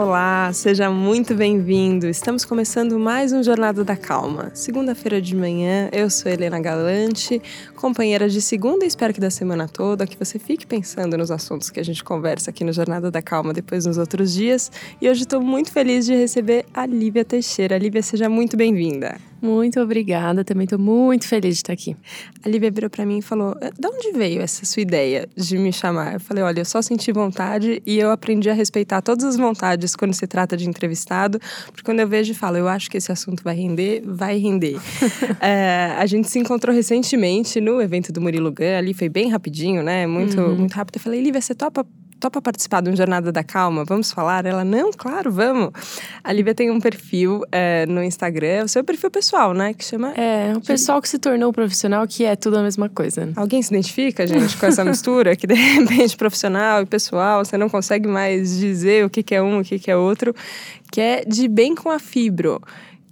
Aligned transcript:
Olá, 0.00 0.52
seja 0.52 0.88
muito 0.92 1.34
bem-vindo. 1.34 2.06
Estamos 2.06 2.44
começando 2.44 3.00
mais 3.00 3.32
um 3.32 3.42
Jornada 3.42 3.82
da 3.82 3.96
Calma. 3.96 4.52
Segunda-feira 4.54 5.20
de 5.20 5.34
manhã, 5.34 5.88
eu 5.90 6.08
sou 6.08 6.30
Helena 6.30 6.60
Galante, 6.60 7.42
companheira 7.74 8.28
de 8.28 8.40
segunda 8.40 8.86
espero 8.86 9.12
que 9.12 9.18
da 9.18 9.28
semana 9.28 9.66
toda, 9.66 10.06
que 10.06 10.16
você 10.16 10.38
fique 10.38 10.64
pensando 10.64 11.18
nos 11.18 11.32
assuntos 11.32 11.68
que 11.68 11.80
a 11.80 11.82
gente 11.82 12.04
conversa 12.04 12.50
aqui 12.50 12.62
no 12.62 12.72
Jornada 12.72 13.10
da 13.10 13.20
Calma 13.20 13.52
depois 13.52 13.86
nos 13.86 13.98
outros 13.98 14.32
dias. 14.32 14.70
E 15.02 15.10
hoje 15.10 15.22
estou 15.22 15.42
muito 15.42 15.72
feliz 15.72 16.06
de 16.06 16.14
receber 16.14 16.64
a 16.72 16.86
Lívia 16.86 17.24
Teixeira. 17.24 17.76
Lívia, 17.76 18.00
seja 18.00 18.28
muito 18.28 18.56
bem-vinda. 18.56 19.27
Muito 19.40 19.80
obrigada, 19.80 20.44
também 20.44 20.64
estou 20.64 20.78
muito 20.78 21.26
feliz 21.26 21.54
de 21.54 21.58
estar 21.60 21.72
aqui. 21.72 21.96
A 22.44 22.48
Lívia 22.48 22.70
virou 22.70 22.90
para 22.90 23.06
mim 23.06 23.18
e 23.18 23.22
falou: 23.22 23.54
eh, 23.60 23.70
"De 23.78 23.86
onde 23.86 24.12
veio 24.12 24.40
essa 24.40 24.64
sua 24.64 24.82
ideia 24.82 25.28
de 25.36 25.56
me 25.56 25.72
chamar?" 25.72 26.14
Eu 26.14 26.20
falei: 26.20 26.42
"Olha, 26.42 26.60
eu 26.60 26.64
só 26.64 26.82
senti 26.82 27.12
vontade 27.12 27.82
e 27.86 27.98
eu 27.98 28.10
aprendi 28.10 28.50
a 28.50 28.52
respeitar 28.52 29.00
todas 29.00 29.24
as 29.24 29.36
vontades 29.36 29.94
quando 29.94 30.12
se 30.12 30.26
trata 30.26 30.56
de 30.56 30.68
entrevistado, 30.68 31.40
porque 31.66 31.82
quando 31.82 32.00
eu 32.00 32.08
vejo 32.08 32.32
e 32.32 32.34
falo, 32.34 32.56
eu 32.56 32.68
acho 32.68 32.90
que 32.90 32.96
esse 32.96 33.12
assunto 33.12 33.42
vai 33.44 33.54
render, 33.54 34.02
vai 34.04 34.38
render." 34.38 34.76
é, 35.40 35.94
a 35.98 36.06
gente 36.06 36.28
se 36.28 36.38
encontrou 36.38 36.74
recentemente 36.74 37.60
no 37.60 37.80
evento 37.80 38.12
do 38.12 38.20
Murilo 38.20 38.50
Gun, 38.50 38.76
ali 38.76 38.92
foi 38.92 39.08
bem 39.08 39.28
rapidinho, 39.30 39.82
né? 39.82 40.06
Muito, 40.06 40.40
uhum. 40.40 40.56
muito 40.56 40.72
rápido. 40.72 40.96
Eu 40.96 41.00
falei: 41.00 41.20
"Lívia, 41.20 41.40
você 41.40 41.54
topa 41.54 41.86
topa 42.18 42.42
participar 42.42 42.82
de 42.82 42.90
um 42.90 42.96
Jornada 42.96 43.30
da 43.30 43.44
Calma? 43.44 43.84
Vamos 43.84 44.12
falar? 44.12 44.44
Ela, 44.44 44.64
não, 44.64 44.90
claro, 44.92 45.30
vamos. 45.30 45.70
A 46.22 46.32
Lívia 46.32 46.54
tem 46.54 46.70
um 46.70 46.80
perfil 46.80 47.42
é, 47.52 47.86
no 47.86 48.02
Instagram, 48.02 48.64
o 48.64 48.68
seu 48.68 48.82
perfil 48.82 49.10
pessoal, 49.10 49.54
né? 49.54 49.72
Que 49.72 49.84
chama. 49.84 50.12
É, 50.12 50.52
o 50.56 50.60
pessoal 50.60 51.00
que 51.00 51.08
se 51.08 51.18
tornou 51.18 51.52
profissional, 51.52 52.06
que 52.06 52.24
é 52.24 52.34
tudo 52.36 52.58
a 52.58 52.62
mesma 52.62 52.88
coisa. 52.88 53.30
Alguém 53.36 53.62
se 53.62 53.72
identifica, 53.72 54.26
gente, 54.26 54.56
com 54.56 54.66
essa 54.66 54.84
mistura? 54.84 55.36
que 55.36 55.46
de 55.46 55.54
repente 55.54 56.16
profissional 56.16 56.82
e 56.82 56.86
pessoal, 56.86 57.44
você 57.44 57.56
não 57.56 57.68
consegue 57.68 58.08
mais 58.08 58.58
dizer 58.58 59.04
o 59.04 59.10
que, 59.10 59.22
que 59.22 59.34
é 59.34 59.42
um, 59.42 59.60
o 59.60 59.64
que, 59.64 59.78
que 59.78 59.90
é 59.90 59.96
outro, 59.96 60.34
que 60.90 61.00
é 61.00 61.24
de 61.24 61.48
bem 61.48 61.74
com 61.74 61.90
a 61.90 61.98
fibro, 61.98 62.60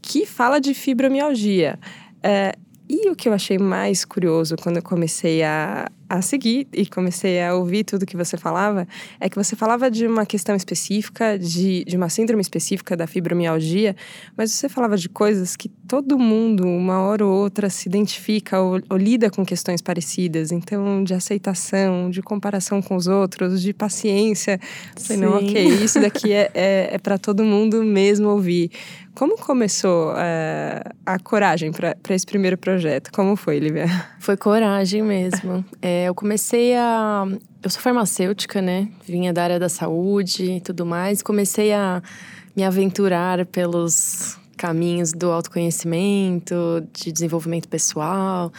que 0.03 0.27
fala 0.27 0.61
de 0.61 0.75
fibromialgia. 0.75 1.79
É, 2.23 2.55
e 2.89 3.09
o 3.11 3.17
que 3.17 3.29
eu 3.29 3.33
achei 3.33 3.59
mais 3.59 4.05
curioso 4.05 4.57
quando 4.57 4.77
eu 4.77 4.83
comecei 4.83 5.43
a, 5.43 5.89
a 6.09 6.23
seguir 6.23 6.69
e 6.73 6.87
comecei 6.87 7.43
a 7.43 7.55
ouvir 7.55 7.85
tudo 7.85 8.07
que 8.07 8.17
você 8.17 8.37
falava 8.37 8.87
é 9.19 9.29
que 9.29 9.37
você 9.37 9.57
falava 9.57 9.91
de 9.91 10.07
uma 10.07 10.25
questão 10.25 10.55
específica, 10.55 11.39
de, 11.39 11.85
de 11.85 11.97
uma 11.97 12.09
síndrome 12.09 12.41
específica 12.41 12.97
da 12.97 13.07
fibromialgia, 13.07 13.97
mas 14.37 14.53
você 14.53 14.69
falava 14.69 14.97
de 14.97 15.09
coisas 15.09 15.57
que 15.57 15.69
todo 15.89 16.19
mundo, 16.19 16.67
uma 16.67 17.01
hora 17.01 17.25
ou 17.25 17.33
outra, 17.33 17.71
se 17.71 17.89
identifica 17.89 18.61
ou, 18.61 18.81
ou 18.89 18.97
lida 18.97 19.31
com 19.31 19.45
questões 19.45 19.81
parecidas. 19.81 20.53
Então, 20.53 21.03
de 21.03 21.15
aceitação, 21.15 22.11
de 22.11 22.23
comparação 22.23 22.83
com 22.83 22.97
os 22.97 23.07
outros, 23.07 23.63
de 23.63 23.73
paciência. 23.73 24.61
Falei, 24.97 25.23
não, 25.23 25.37
ok, 25.37 25.67
isso 25.83 26.01
daqui 26.01 26.33
é, 26.35 26.51
é, 26.55 26.89
é 26.93 26.99
para 26.99 27.19
todo 27.19 27.45
mundo 27.45 27.83
mesmo 27.83 28.29
ouvir. 28.29 28.71
Como 29.15 29.39
começou 29.39 30.11
uh, 30.11 30.95
a 31.07 31.19
coragem 31.19 31.73
para 31.73 31.97
esse 32.11 32.27
primeiro 32.27 32.59
projeto? 32.59 33.11
Como 33.13 33.35
foi, 33.35 33.59
Lívia? 33.59 33.87
Foi 34.21 34.37
coragem 34.37 35.03
mesmo. 35.03 35.65
é, 35.81 35.96
eu 36.05 36.15
comecei 36.15 36.75
a. 36.75 37.27
Eu 37.63 37.71
sou 37.71 37.81
farmacêutica, 37.81 38.61
né? 38.61 38.89
Vinha 39.07 39.33
da 39.33 39.43
área 39.43 39.59
da 39.59 39.69
saúde 39.69 40.45
e 40.45 40.61
tudo 40.61 40.85
mais. 40.85 41.23
Comecei 41.23 41.73
a 41.73 42.03
me 42.55 42.65
aventurar 42.65 43.45
pelos 43.47 44.39
caminhos 44.57 45.13
do 45.13 45.31
autoconhecimento, 45.31 46.55
de 46.93 47.13
desenvolvimento 47.13 47.69
pessoal, 47.69 48.53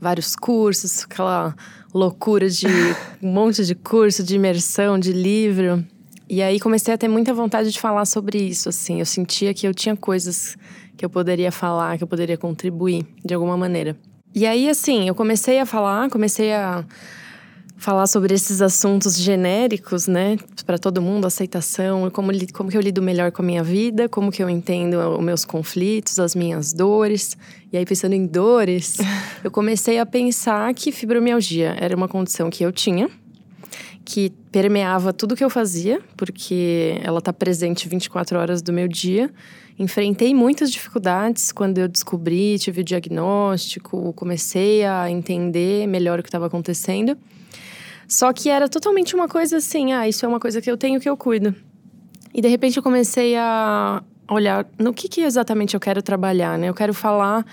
vários 0.00 0.34
cursos, 0.34 1.04
aquela 1.04 1.54
loucura 1.92 2.48
de 2.48 2.66
um 3.22 3.30
monte 3.32 3.64
de 3.64 3.74
curso, 3.74 4.22
de 4.22 4.34
imersão, 4.36 4.98
de 4.98 5.12
livro. 5.12 5.84
E 6.28 6.42
aí 6.42 6.58
comecei 6.58 6.94
a 6.94 6.98
ter 6.98 7.08
muita 7.08 7.34
vontade 7.34 7.70
de 7.70 7.78
falar 7.78 8.06
sobre 8.06 8.38
isso, 8.38 8.68
assim. 8.68 8.98
Eu 8.98 9.06
sentia 9.06 9.52
que 9.52 9.66
eu 9.66 9.74
tinha 9.74 9.94
coisas 9.94 10.56
que 10.96 11.04
eu 11.04 11.10
poderia 11.10 11.52
falar, 11.52 11.98
que 11.98 12.04
eu 12.04 12.08
poderia 12.08 12.38
contribuir 12.38 13.06
de 13.24 13.34
alguma 13.34 13.56
maneira. 13.56 13.96
E 14.34 14.46
aí, 14.46 14.68
assim, 14.68 15.06
eu 15.06 15.14
comecei 15.14 15.58
a 15.58 15.66
falar, 15.66 16.08
comecei 16.08 16.52
a 16.52 16.84
falar 17.76 18.06
sobre 18.06 18.32
esses 18.32 18.62
assuntos 18.62 19.18
genéricos, 19.18 20.06
né, 20.06 20.38
para 20.64 20.78
todo 20.78 21.02
mundo, 21.02 21.26
aceitação, 21.26 22.08
como, 22.10 22.32
como 22.52 22.70
que 22.70 22.76
eu 22.76 22.80
lido 22.80 23.02
melhor 23.02 23.32
com 23.32 23.42
a 23.42 23.44
minha 23.44 23.62
vida, 23.62 24.08
como 24.08 24.30
que 24.30 24.42
eu 24.42 24.48
entendo 24.48 24.94
os 24.94 25.22
meus 25.22 25.44
conflitos, 25.44 26.20
as 26.20 26.34
minhas 26.34 26.72
dores. 26.72 27.36
E 27.72 27.76
aí, 27.76 27.84
pensando 27.84 28.14
em 28.14 28.24
dores, 28.24 28.98
eu 29.42 29.50
comecei 29.50 29.98
a 29.98 30.06
pensar 30.06 30.72
que 30.74 30.92
fibromialgia 30.92 31.76
era 31.78 31.94
uma 31.94 32.08
condição 32.08 32.48
que 32.48 32.64
eu 32.64 32.70
tinha, 32.70 33.10
que 34.04 34.30
permeava 34.50 35.12
tudo 35.12 35.36
que 35.36 35.44
eu 35.44 35.50
fazia, 35.50 36.00
porque 36.16 36.98
ela 37.02 37.18
está 37.18 37.32
presente 37.32 37.88
24 37.88 38.38
horas 38.38 38.62
do 38.62 38.72
meu 38.72 38.88
dia. 38.88 39.30
Enfrentei 39.78 40.34
muitas 40.34 40.70
dificuldades 40.70 41.50
quando 41.50 41.78
eu 41.78 41.88
descobri, 41.88 42.58
tive 42.58 42.82
o 42.82 42.84
diagnóstico, 42.84 44.12
comecei 44.14 44.84
a 44.84 45.10
entender 45.10 45.86
melhor 45.86 46.18
o 46.18 46.22
que 46.22 46.28
estava 46.28 46.46
acontecendo. 46.46 47.16
Só 48.06 48.32
que 48.32 48.50
era 48.50 48.68
totalmente 48.68 49.14
uma 49.14 49.28
coisa 49.28 49.56
assim: 49.56 49.92
ah, 49.92 50.06
isso 50.06 50.24
é 50.24 50.28
uma 50.28 50.40
coisa 50.40 50.60
que 50.60 50.70
eu 50.70 50.76
tenho 50.76 51.00
que 51.00 51.08
eu 51.08 51.16
cuido. 51.16 51.54
E 52.34 52.40
de 52.40 52.48
repente 52.48 52.76
eu 52.76 52.82
comecei 52.82 53.36
a 53.36 54.02
olhar 54.28 54.66
no 54.78 54.92
que, 54.92 55.08
que 55.08 55.22
exatamente 55.22 55.74
eu 55.74 55.80
quero 55.80 56.02
trabalhar, 56.02 56.58
né? 56.58 56.68
Eu 56.68 56.74
quero 56.74 56.94
falar 56.94 57.44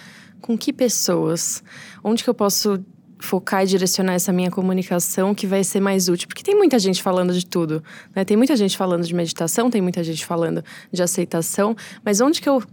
com 0.42 0.58
que 0.58 0.72
pessoas, 0.72 1.64
onde 2.04 2.24
que 2.24 2.30
eu 2.30 2.34
posso 2.34 2.84
focar 3.20 3.64
e 3.64 3.68
direcionar 3.68 4.14
essa 4.14 4.32
minha 4.32 4.50
comunicação 4.50 5.36
que 5.36 5.46
vai 5.46 5.64
ser 5.64 5.80
mais 5.82 6.08
útil. 6.08 6.28
Porque 6.28 6.42
tem 6.42 6.56
muita 6.56 6.80
gente 6.80 7.04
falando 7.04 7.34
de 7.34 7.46
tudo, 7.46 7.84
né? 8.16 8.24
Tem 8.24 8.38
muita 8.38 8.56
gente 8.56 8.78
falando 8.78 9.06
de 9.06 9.14
meditação, 9.14 9.70
tem 9.70 9.82
muita 9.82 10.04
gente 10.04 10.26
falando 10.26 10.64
de 10.92 11.04
aceitação, 11.04 11.76
mas 12.04 12.22
onde 12.22 12.42
que 12.42 12.50
eu 12.50 12.64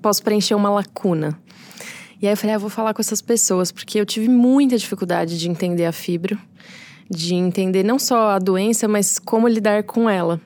posso 0.00 0.22
preencher 0.22 0.54
uma 0.54 0.70
lacuna? 0.70 1.38
E 2.20 2.26
aí 2.26 2.32
eu 2.32 2.36
falei, 2.36 2.56
ah, 2.56 2.58
vou 2.58 2.70
falar 2.70 2.92
com 2.92 3.00
essas 3.00 3.22
pessoas, 3.22 3.70
porque 3.70 3.98
eu 4.00 4.04
tive 4.04 4.28
muita 4.28 4.76
dificuldade 4.76 5.38
de 5.38 5.48
entender 5.48 5.86
a 5.86 5.92
fibro, 5.92 6.38
de 7.08 7.34
entender 7.34 7.82
não 7.82 7.98
só 7.98 8.30
a 8.30 8.38
doença, 8.38 8.86
mas 8.86 9.18
como 9.18 9.48
lidar 9.48 9.84
com 9.84 10.08
ela. 10.08 10.40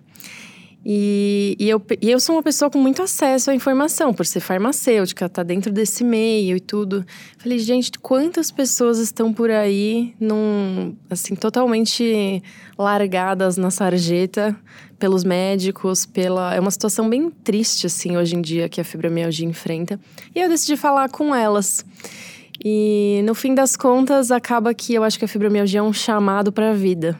E, 0.86 1.56
e, 1.58 1.68
eu, 1.68 1.82
e 2.02 2.10
eu 2.10 2.20
sou 2.20 2.36
uma 2.36 2.42
pessoa 2.42 2.70
com 2.70 2.78
muito 2.78 3.00
acesso 3.00 3.50
à 3.50 3.54
informação, 3.54 4.12
por 4.12 4.26
ser 4.26 4.40
farmacêutica, 4.40 5.28
tá 5.28 5.42
dentro 5.42 5.72
desse 5.72 6.04
meio 6.04 6.56
e 6.56 6.60
tudo. 6.60 7.06
Falei, 7.38 7.58
gente, 7.58 7.92
quantas 7.98 8.50
pessoas 8.50 8.98
estão 8.98 9.32
por 9.32 9.50
aí, 9.50 10.14
num, 10.20 10.94
assim, 11.08 11.34
totalmente 11.34 12.42
largadas 12.76 13.56
na 13.56 13.70
sarjeta 13.70 14.54
pelos 14.98 15.24
médicos, 15.24 16.04
pela. 16.04 16.54
É 16.54 16.60
uma 16.60 16.70
situação 16.70 17.08
bem 17.08 17.30
triste, 17.30 17.86
assim, 17.86 18.16
hoje 18.16 18.36
em 18.36 18.42
dia, 18.42 18.68
que 18.68 18.80
a 18.80 18.84
fibromialgia 18.84 19.46
enfrenta. 19.46 19.98
E 20.34 20.40
eu 20.40 20.48
decidi 20.48 20.76
falar 20.76 21.08
com 21.08 21.34
elas. 21.34 21.84
E 22.62 23.22
no 23.24 23.34
fim 23.34 23.54
das 23.54 23.74
contas, 23.74 24.30
acaba 24.30 24.72
que 24.74 24.94
eu 24.94 25.02
acho 25.02 25.18
que 25.18 25.24
a 25.24 25.28
fibromialgia 25.28 25.80
é 25.80 25.82
um 25.82 25.92
chamado 25.92 26.52
para 26.52 26.70
a 26.70 26.74
vida. 26.74 27.18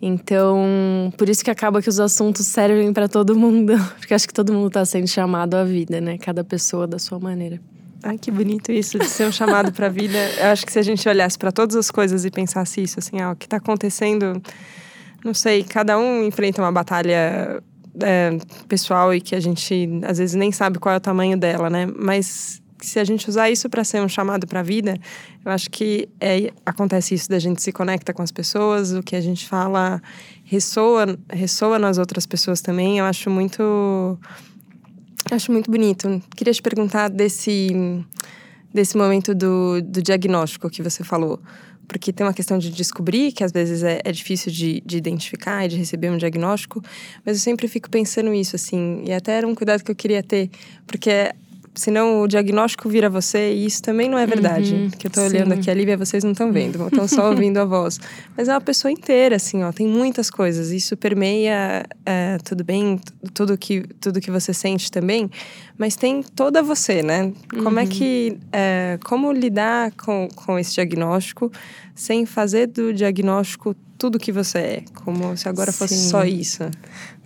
Então, 0.00 1.12
por 1.16 1.28
isso 1.28 1.44
que 1.44 1.50
acaba 1.50 1.82
que 1.82 1.88
os 1.88 1.98
assuntos 1.98 2.46
servem 2.46 2.92
para 2.92 3.08
todo 3.08 3.36
mundo, 3.36 3.72
porque 3.98 4.14
acho 4.14 4.28
que 4.28 4.34
todo 4.34 4.52
mundo 4.52 4.68
está 4.68 4.84
sendo 4.84 5.08
chamado 5.08 5.54
à 5.54 5.64
vida, 5.64 6.00
né? 6.00 6.18
Cada 6.18 6.44
pessoa 6.44 6.86
da 6.86 6.98
sua 6.98 7.18
maneira. 7.18 7.60
Ai, 8.02 8.16
que 8.16 8.30
bonito 8.30 8.70
isso 8.70 8.96
de 8.96 9.06
ser 9.06 9.26
um 9.26 9.32
chamado 9.32 9.72
para 9.72 9.86
a 9.86 9.90
vida. 9.90 10.16
Eu 10.38 10.46
acho 10.46 10.64
que 10.64 10.70
se 10.70 10.78
a 10.78 10.82
gente 10.82 11.08
olhasse 11.08 11.36
para 11.36 11.50
todas 11.50 11.74
as 11.74 11.90
coisas 11.90 12.24
e 12.24 12.30
pensasse 12.30 12.80
isso, 12.80 13.00
assim, 13.00 13.20
ah, 13.20 13.32
o 13.32 13.36
que 13.36 13.46
está 13.46 13.56
acontecendo, 13.56 14.40
não 15.24 15.34
sei, 15.34 15.64
cada 15.64 15.98
um 15.98 16.22
enfrenta 16.22 16.62
uma 16.62 16.70
batalha 16.70 17.60
é, 18.00 18.38
pessoal 18.68 19.12
e 19.12 19.20
que 19.20 19.34
a 19.34 19.40
gente 19.40 20.00
às 20.04 20.18
vezes 20.18 20.36
nem 20.36 20.52
sabe 20.52 20.78
qual 20.78 20.94
é 20.94 20.98
o 20.98 21.00
tamanho 21.00 21.36
dela, 21.36 21.68
né? 21.68 21.86
Mas 21.86 22.62
se 22.80 22.98
a 22.98 23.04
gente 23.04 23.28
usar 23.28 23.50
isso 23.50 23.68
para 23.68 23.84
ser 23.84 24.00
um 24.00 24.08
chamado 24.08 24.46
para 24.46 24.60
a 24.60 24.62
vida, 24.62 24.98
eu 25.44 25.50
acho 25.50 25.70
que 25.70 26.08
é, 26.20 26.52
acontece 26.64 27.14
isso 27.14 27.28
da 27.28 27.38
gente 27.38 27.62
se 27.62 27.72
conecta 27.72 28.12
com 28.12 28.22
as 28.22 28.30
pessoas, 28.30 28.92
o 28.92 29.02
que 29.02 29.16
a 29.16 29.20
gente 29.20 29.46
fala 29.46 30.00
ressoa, 30.44 31.18
ressoa 31.30 31.78
nas 31.78 31.98
outras 31.98 32.26
pessoas 32.26 32.60
também. 32.60 32.98
Eu 32.98 33.04
acho 33.04 33.30
muito 33.30 34.18
acho 35.30 35.52
muito 35.52 35.70
bonito. 35.70 36.22
Queria 36.36 36.52
te 36.52 36.62
perguntar 36.62 37.08
desse 37.08 37.68
desse 38.72 38.96
momento 38.96 39.34
do, 39.34 39.80
do 39.82 40.02
diagnóstico 40.02 40.68
que 40.70 40.82
você 40.82 41.02
falou. 41.02 41.40
Porque 41.86 42.12
tem 42.12 42.26
uma 42.26 42.34
questão 42.34 42.58
de 42.58 42.70
descobrir, 42.70 43.32
que 43.32 43.42
às 43.42 43.50
vezes 43.50 43.82
é, 43.82 44.00
é 44.04 44.12
difícil 44.12 44.52
de, 44.52 44.82
de 44.84 44.98
identificar 44.98 45.64
e 45.64 45.68
de 45.68 45.76
receber 45.76 46.10
um 46.10 46.18
diagnóstico, 46.18 46.82
mas 47.24 47.38
eu 47.38 47.42
sempre 47.42 47.66
fico 47.66 47.88
pensando 47.88 48.32
isso, 48.34 48.54
assim, 48.56 49.02
e 49.06 49.12
até 49.12 49.38
era 49.38 49.48
um 49.48 49.54
cuidado 49.54 49.82
que 49.82 49.90
eu 49.90 49.96
queria 49.96 50.22
ter, 50.22 50.50
porque 50.86 51.32
senão 51.78 52.22
o 52.22 52.26
diagnóstico 52.26 52.88
vira 52.88 53.08
você, 53.08 53.52
e 53.52 53.64
isso 53.64 53.80
também 53.80 54.08
não 54.08 54.18
é 54.18 54.26
verdade. 54.26 54.74
Uhum, 54.74 54.90
que 54.90 55.06
eu 55.06 55.10
tô 55.10 55.22
olhando 55.22 55.52
aqui 55.52 55.70
a 55.70 55.74
Lívia, 55.74 55.96
vocês 55.96 56.24
não 56.24 56.32
estão 56.32 56.52
vendo, 56.52 56.84
estão 56.88 57.06
só 57.06 57.30
ouvindo 57.30 57.58
a 57.58 57.64
voz. 57.64 58.00
Mas 58.36 58.48
é 58.48 58.52
uma 58.52 58.60
pessoa 58.60 58.90
inteira, 58.90 59.36
assim, 59.36 59.62
ó, 59.62 59.70
tem 59.70 59.86
muitas 59.86 60.28
coisas. 60.28 60.70
Isso 60.70 60.96
permeia, 60.96 61.86
é, 62.04 62.36
tudo 62.44 62.64
bem, 62.64 63.00
tudo 63.32 63.56
que, 63.56 63.84
tudo 64.00 64.20
que 64.20 64.30
você 64.30 64.52
sente 64.52 64.90
também, 64.90 65.30
mas 65.78 65.94
tem 65.94 66.22
toda 66.22 66.62
você, 66.62 67.00
né? 67.00 67.32
Como 67.62 67.78
é 67.78 67.82
uhum. 67.82 67.88
é 67.88 67.90
que, 67.90 68.38
é, 68.52 68.98
como 69.04 69.30
lidar 69.30 69.92
com, 69.92 70.28
com 70.34 70.58
esse 70.58 70.74
diagnóstico 70.74 71.52
sem 71.98 72.24
fazer 72.24 72.68
do 72.68 72.94
diagnóstico 72.94 73.74
tudo 73.98 74.20
que 74.20 74.30
você 74.30 74.58
é, 74.58 74.84
como 75.04 75.36
se 75.36 75.48
agora 75.48 75.72
fosse 75.72 75.96
Sim. 75.96 76.10
só 76.10 76.24
isso. 76.24 76.62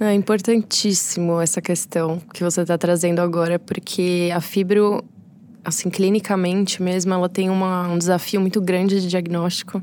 Não, 0.01 0.07
é 0.07 0.15
importantíssimo 0.15 1.39
essa 1.39 1.61
questão 1.61 2.19
que 2.33 2.43
você 2.43 2.63
está 2.63 2.79
trazendo 2.79 3.21
agora, 3.21 3.59
porque 3.59 4.31
a 4.35 4.41
fibro, 4.41 5.05
assim, 5.63 5.91
clinicamente 5.91 6.83
mesmo, 6.83 7.13
ela 7.13 7.29
tem 7.29 7.51
uma, 7.51 7.87
um 7.87 7.99
desafio 7.99 8.41
muito 8.41 8.63
grande 8.63 8.99
de 9.03 9.09
diagnóstico. 9.09 9.83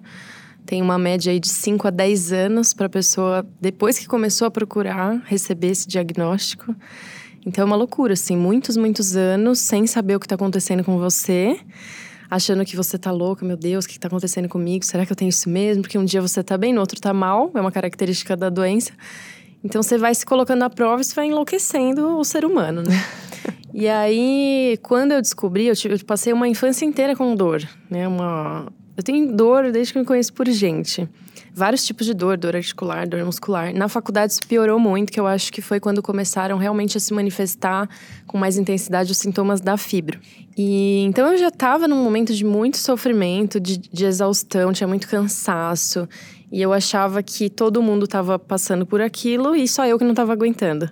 Tem 0.66 0.82
uma 0.82 0.98
média 0.98 1.32
aí 1.32 1.40
de 1.40 1.50
5 1.50 1.88
a 1.88 1.92
10 1.92 2.34
anos 2.34 2.74
para 2.74 2.88
a 2.88 2.90
pessoa, 2.90 3.46
depois 3.62 4.00
que 4.00 4.08
começou 4.08 4.48
a 4.48 4.52
procurar, 4.52 5.22
receber 5.26 5.68
esse 5.68 5.88
diagnóstico. 5.88 6.76
Então 7.46 7.62
é 7.62 7.66
uma 7.66 7.76
loucura, 7.76 8.14
assim, 8.14 8.36
muitos, 8.36 8.76
muitos 8.76 9.16
anos 9.16 9.60
sem 9.60 9.86
saber 9.86 10.16
o 10.16 10.20
que 10.20 10.26
está 10.26 10.34
acontecendo 10.34 10.84
com 10.84 10.98
você, 10.98 11.60
achando 12.30 12.64
que 12.64 12.76
você 12.76 12.98
tá 12.98 13.12
louca, 13.12 13.46
meu 13.46 13.58
Deus, 13.58 13.86
o 13.86 13.88
que 13.88 13.96
está 13.96 14.08
acontecendo 14.08 14.48
comigo? 14.48 14.86
Será 14.86 15.06
que 15.06 15.12
eu 15.12 15.16
tenho 15.16 15.30
isso 15.30 15.50
mesmo? 15.50 15.82
Porque 15.82 15.98
um 15.98 16.06
dia 16.06 16.22
você 16.22 16.44
tá 16.44 16.58
bem, 16.58 16.72
no 16.72 16.80
outro 16.80 17.00
tá 17.00 17.14
mal, 17.14 17.52
é 17.56 17.60
uma 17.60 17.72
característica 17.72 18.38
da 18.38 18.50
doença. 18.50 18.92
Então 19.64 19.82
você 19.82 19.98
vai 19.98 20.14
se 20.14 20.26
colocando 20.26 20.64
à 20.64 20.70
prova 20.70 21.02
e 21.02 21.04
você 21.04 21.16
vai 21.16 21.28
enlouquecendo 21.28 22.18
o 22.18 22.24
ser 22.24 22.46
humano, 22.46 22.84
né? 22.84 23.04
e 23.74 23.88
aí, 23.88 24.78
quando 24.84 25.12
eu 25.14 25.22
descobri, 25.22 25.66
eu, 25.66 25.76
tive, 25.76 25.96
eu 25.96 26.06
passei 26.06 26.32
uma 26.32 26.48
infância 26.48 26.86
inteira 26.86 27.16
com 27.16 27.36
dor, 27.36 27.68
né? 27.90 28.08
Uma, 28.08 28.68
eu 28.96 29.04
tenho 29.04 29.36
dor 29.36 29.72
desde 29.72 29.92
que 29.92 30.00
eu 30.00 30.02
me 30.02 30.08
conheço 30.08 30.32
por 30.34 30.48
gente. 30.48 31.10
Vários 31.54 31.86
tipos 31.86 32.06
de 32.06 32.14
dor, 32.14 32.38
dor 32.38 32.56
articular, 32.56 33.08
dor 33.08 33.24
muscular. 33.26 33.74
Na 33.74 33.88
faculdade 33.88 34.34
isso 34.34 34.42
piorou 34.48 34.80
muito, 34.80 35.12
que 35.12 35.20
eu 35.20 35.28
acho 35.28 35.52
que 35.52 35.62
foi 35.62 35.80
quando 35.80 36.02
começaram 36.02 36.58
realmente 36.58 36.98
a 36.98 37.00
se 37.00 37.14
manifestar 37.14 37.90
com 38.28 38.38
mais 38.38 38.58
intensidade 38.58 39.12
os 39.12 39.18
sintomas 39.18 39.60
da 39.60 39.78
fibro. 39.78 40.20
E 40.58 41.04
então 41.06 41.32
eu 41.32 41.38
já 41.38 41.48
estava 41.48 41.88
num 41.88 42.04
momento 42.04 42.34
de 42.34 42.46
muito 42.46 42.78
sofrimento, 42.78 43.60
de, 43.60 43.78
de 43.78 44.06
exaustão, 44.06 44.74
tinha 44.74 44.88
muito 44.88 45.08
cansaço. 45.08 46.08
E 46.52 46.62
eu 46.62 46.74
achava 46.74 47.22
que 47.22 47.50
todo 47.50 47.82
mundo 47.82 48.06
estava 48.06 48.40
passando 48.40 48.86
por 48.86 49.02
aquilo 49.02 49.56
e 49.56 49.68
só 49.68 49.86
eu 49.86 49.98
que 49.98 50.04
não 50.04 50.12
estava 50.12 50.34
aguentando. 50.34 50.90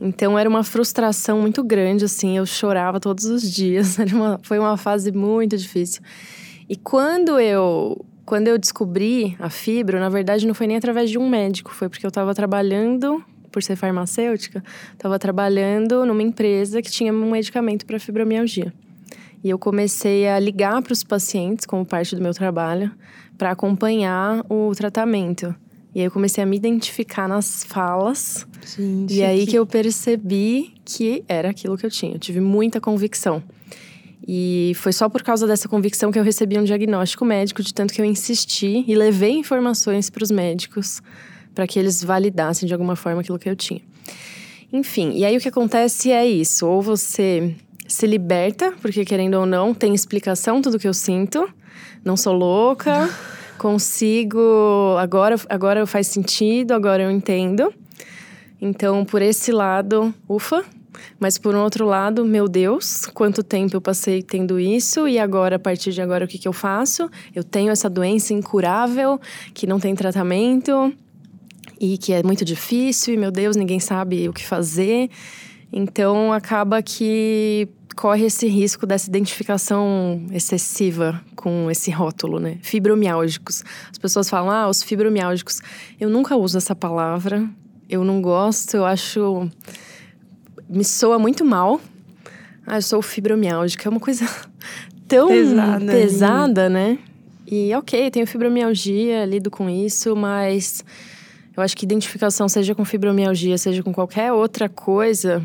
Então 0.00 0.38
era 0.38 0.48
uma 0.48 0.62
frustração 0.62 1.40
muito 1.40 1.62
grande, 1.62 2.04
assim, 2.04 2.36
eu 2.36 2.46
chorava 2.46 3.00
todos 3.00 3.24
os 3.24 3.50
dias. 3.50 3.98
Uma, 4.12 4.38
foi 4.42 4.58
uma 4.58 4.76
fase 4.76 5.10
muito 5.10 5.56
difícil. 5.56 6.02
E 6.68 6.76
quando 6.76 7.40
eu 7.40 8.04
quando 8.28 8.46
eu 8.46 8.58
descobri 8.58 9.34
a 9.38 9.48
fibro, 9.48 9.98
na 9.98 10.10
verdade 10.10 10.46
não 10.46 10.52
foi 10.52 10.66
nem 10.66 10.76
através 10.76 11.08
de 11.08 11.16
um 11.16 11.26
médico, 11.26 11.72
foi 11.72 11.88
porque 11.88 12.04
eu 12.04 12.10
estava 12.10 12.34
trabalhando, 12.34 13.24
por 13.50 13.62
ser 13.62 13.74
farmacêutica, 13.74 14.62
estava 14.92 15.18
trabalhando 15.18 16.04
numa 16.04 16.22
empresa 16.22 16.82
que 16.82 16.90
tinha 16.90 17.10
um 17.10 17.30
medicamento 17.30 17.86
para 17.86 17.98
fibromialgia. 17.98 18.70
E 19.42 19.48
eu 19.48 19.58
comecei 19.58 20.28
a 20.28 20.38
ligar 20.38 20.82
para 20.82 20.92
os 20.92 21.02
pacientes 21.02 21.64
como 21.64 21.86
parte 21.86 22.14
do 22.14 22.20
meu 22.20 22.34
trabalho 22.34 22.92
para 23.38 23.50
acompanhar 23.50 24.44
o 24.46 24.74
tratamento. 24.74 25.54
E 25.94 26.00
aí 26.00 26.04
eu 26.04 26.10
comecei 26.10 26.44
a 26.44 26.46
me 26.46 26.54
identificar 26.54 27.26
nas 27.26 27.64
falas. 27.64 28.46
Gente, 28.76 29.14
e 29.14 29.24
aí 29.24 29.46
que... 29.46 29.52
que 29.52 29.58
eu 29.58 29.64
percebi 29.64 30.74
que 30.84 31.24
era 31.26 31.48
aquilo 31.48 31.78
que 31.78 31.86
eu 31.86 31.90
tinha. 31.90 32.16
Eu 32.16 32.18
tive 32.18 32.40
muita 32.40 32.78
convicção. 32.78 33.42
E 34.30 34.72
foi 34.76 34.92
só 34.92 35.08
por 35.08 35.22
causa 35.22 35.46
dessa 35.46 35.66
convicção 35.66 36.12
que 36.12 36.18
eu 36.18 36.22
recebi 36.22 36.58
um 36.58 36.64
diagnóstico 36.64 37.24
médico, 37.24 37.62
de 37.62 37.72
tanto 37.72 37.94
que 37.94 38.00
eu 38.02 38.04
insisti 38.04 38.84
e 38.86 38.94
levei 38.94 39.30
informações 39.30 40.10
para 40.10 40.22
os 40.22 40.30
médicos 40.30 41.00
para 41.54 41.66
que 41.66 41.78
eles 41.78 42.04
validassem 42.04 42.66
de 42.66 42.74
alguma 42.74 42.94
forma 42.94 43.22
aquilo 43.22 43.38
que 43.38 43.48
eu 43.48 43.56
tinha. 43.56 43.80
Enfim, 44.70 45.12
e 45.14 45.24
aí 45.24 45.34
o 45.34 45.40
que 45.40 45.48
acontece 45.48 46.12
é 46.12 46.26
isso: 46.26 46.66
ou 46.66 46.82
você 46.82 47.56
se 47.86 48.06
liberta, 48.06 48.74
porque 48.82 49.02
querendo 49.02 49.36
ou 49.36 49.46
não, 49.46 49.72
tem 49.72 49.94
explicação 49.94 50.60
tudo 50.60 50.78
que 50.78 50.86
eu 50.86 50.92
sinto, 50.92 51.48
não 52.04 52.14
sou 52.14 52.34
louca, 52.34 53.08
consigo. 53.56 54.94
Agora, 55.00 55.36
agora 55.48 55.86
faz 55.86 56.06
sentido, 56.06 56.72
agora 56.72 57.02
eu 57.02 57.10
entendo. 57.10 57.72
Então, 58.60 59.06
por 59.06 59.22
esse 59.22 59.50
lado, 59.52 60.12
ufa, 60.28 60.62
mas 61.18 61.38
por 61.38 61.54
um 61.54 61.60
outro 61.60 61.86
lado, 61.86 62.24
meu 62.24 62.48
Deus, 62.48 63.06
quanto 63.06 63.42
tempo 63.42 63.76
eu 63.76 63.80
passei 63.80 64.22
tendo 64.22 64.58
isso 64.58 65.08
e 65.08 65.18
agora, 65.18 65.56
a 65.56 65.58
partir 65.58 65.92
de 65.92 66.00
agora, 66.00 66.24
o 66.24 66.28
que, 66.28 66.38
que 66.38 66.48
eu 66.48 66.52
faço? 66.52 67.10
Eu 67.34 67.44
tenho 67.44 67.70
essa 67.70 67.88
doença 67.88 68.32
incurável, 68.32 69.20
que 69.54 69.66
não 69.66 69.78
tem 69.78 69.94
tratamento 69.94 70.92
e 71.80 71.96
que 71.96 72.12
é 72.12 72.22
muito 72.22 72.44
difícil, 72.44 73.14
e 73.14 73.16
meu 73.16 73.30
Deus, 73.30 73.56
ninguém 73.56 73.80
sabe 73.80 74.28
o 74.28 74.32
que 74.32 74.44
fazer. 74.44 75.10
Então 75.72 76.32
acaba 76.32 76.82
que 76.82 77.68
corre 77.98 78.26
esse 78.26 78.46
risco 78.46 78.86
dessa 78.86 79.08
identificação 79.08 80.24
excessiva 80.30 81.20
com 81.34 81.68
esse 81.68 81.90
rótulo, 81.90 82.38
né? 82.38 82.58
Fibromiálgicos. 82.62 83.64
As 83.90 83.98
pessoas 83.98 84.30
falam, 84.30 84.50
ah, 84.50 84.68
os 84.68 84.84
fibromiálgicos. 84.84 85.60
Eu 85.98 86.08
nunca 86.08 86.36
uso 86.36 86.56
essa 86.56 86.76
palavra, 86.76 87.48
eu 87.88 88.04
não 88.04 88.22
gosto, 88.22 88.76
eu 88.76 88.84
acho 88.84 89.50
me 90.68 90.84
soa 90.84 91.18
muito 91.18 91.44
mal. 91.44 91.80
Ah, 92.66 92.76
eu 92.76 92.82
sou 92.82 93.00
fibromialgica. 93.00 93.88
É 93.88 93.90
uma 93.90 94.00
coisa 94.00 94.28
tão 95.08 95.28
pesada, 95.28 95.86
pesada 95.86 96.68
né? 96.68 96.98
E 97.50 97.74
ok, 97.74 98.10
tenho 98.10 98.26
fibromialgia, 98.26 99.24
lido 99.24 99.50
com 99.50 99.70
isso, 99.70 100.14
mas 100.14 100.84
eu 101.56 101.62
acho 101.62 101.74
que 101.74 101.86
identificação, 101.86 102.46
seja 102.46 102.74
com 102.74 102.84
fibromialgia, 102.84 103.56
seja 103.56 103.82
com 103.82 103.92
qualquer 103.92 104.32
outra 104.32 104.68
coisa, 104.68 105.42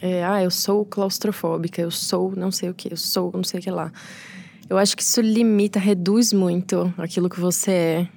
é, 0.00 0.24
ah, 0.24 0.42
eu 0.42 0.50
sou 0.50 0.82
claustrofóbica, 0.86 1.82
eu 1.82 1.90
sou 1.90 2.32
não 2.34 2.50
sei 2.50 2.70
o 2.70 2.74
que, 2.74 2.90
eu 2.90 2.96
sou 2.96 3.30
não 3.34 3.44
sei 3.44 3.60
o 3.60 3.62
que 3.62 3.70
lá. 3.70 3.92
Eu 4.68 4.78
acho 4.78 4.96
que 4.96 5.02
isso 5.02 5.20
limita, 5.20 5.78
reduz 5.78 6.32
muito 6.32 6.92
aquilo 6.96 7.28
que 7.28 7.38
você 7.38 7.70
é 7.70 8.08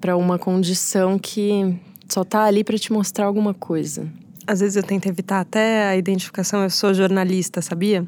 para 0.00 0.16
uma 0.16 0.38
condição 0.38 1.18
que 1.18 1.76
só 2.08 2.22
tá 2.22 2.44
ali 2.44 2.62
para 2.62 2.78
te 2.78 2.92
mostrar 2.92 3.26
alguma 3.26 3.52
coisa 3.52 4.08
às 4.48 4.60
vezes 4.60 4.76
eu 4.76 4.82
tento 4.82 5.06
evitar 5.06 5.40
até 5.40 5.88
a 5.88 5.96
identificação, 5.96 6.62
eu 6.62 6.70
sou 6.70 6.94
jornalista, 6.94 7.60
sabia? 7.60 8.06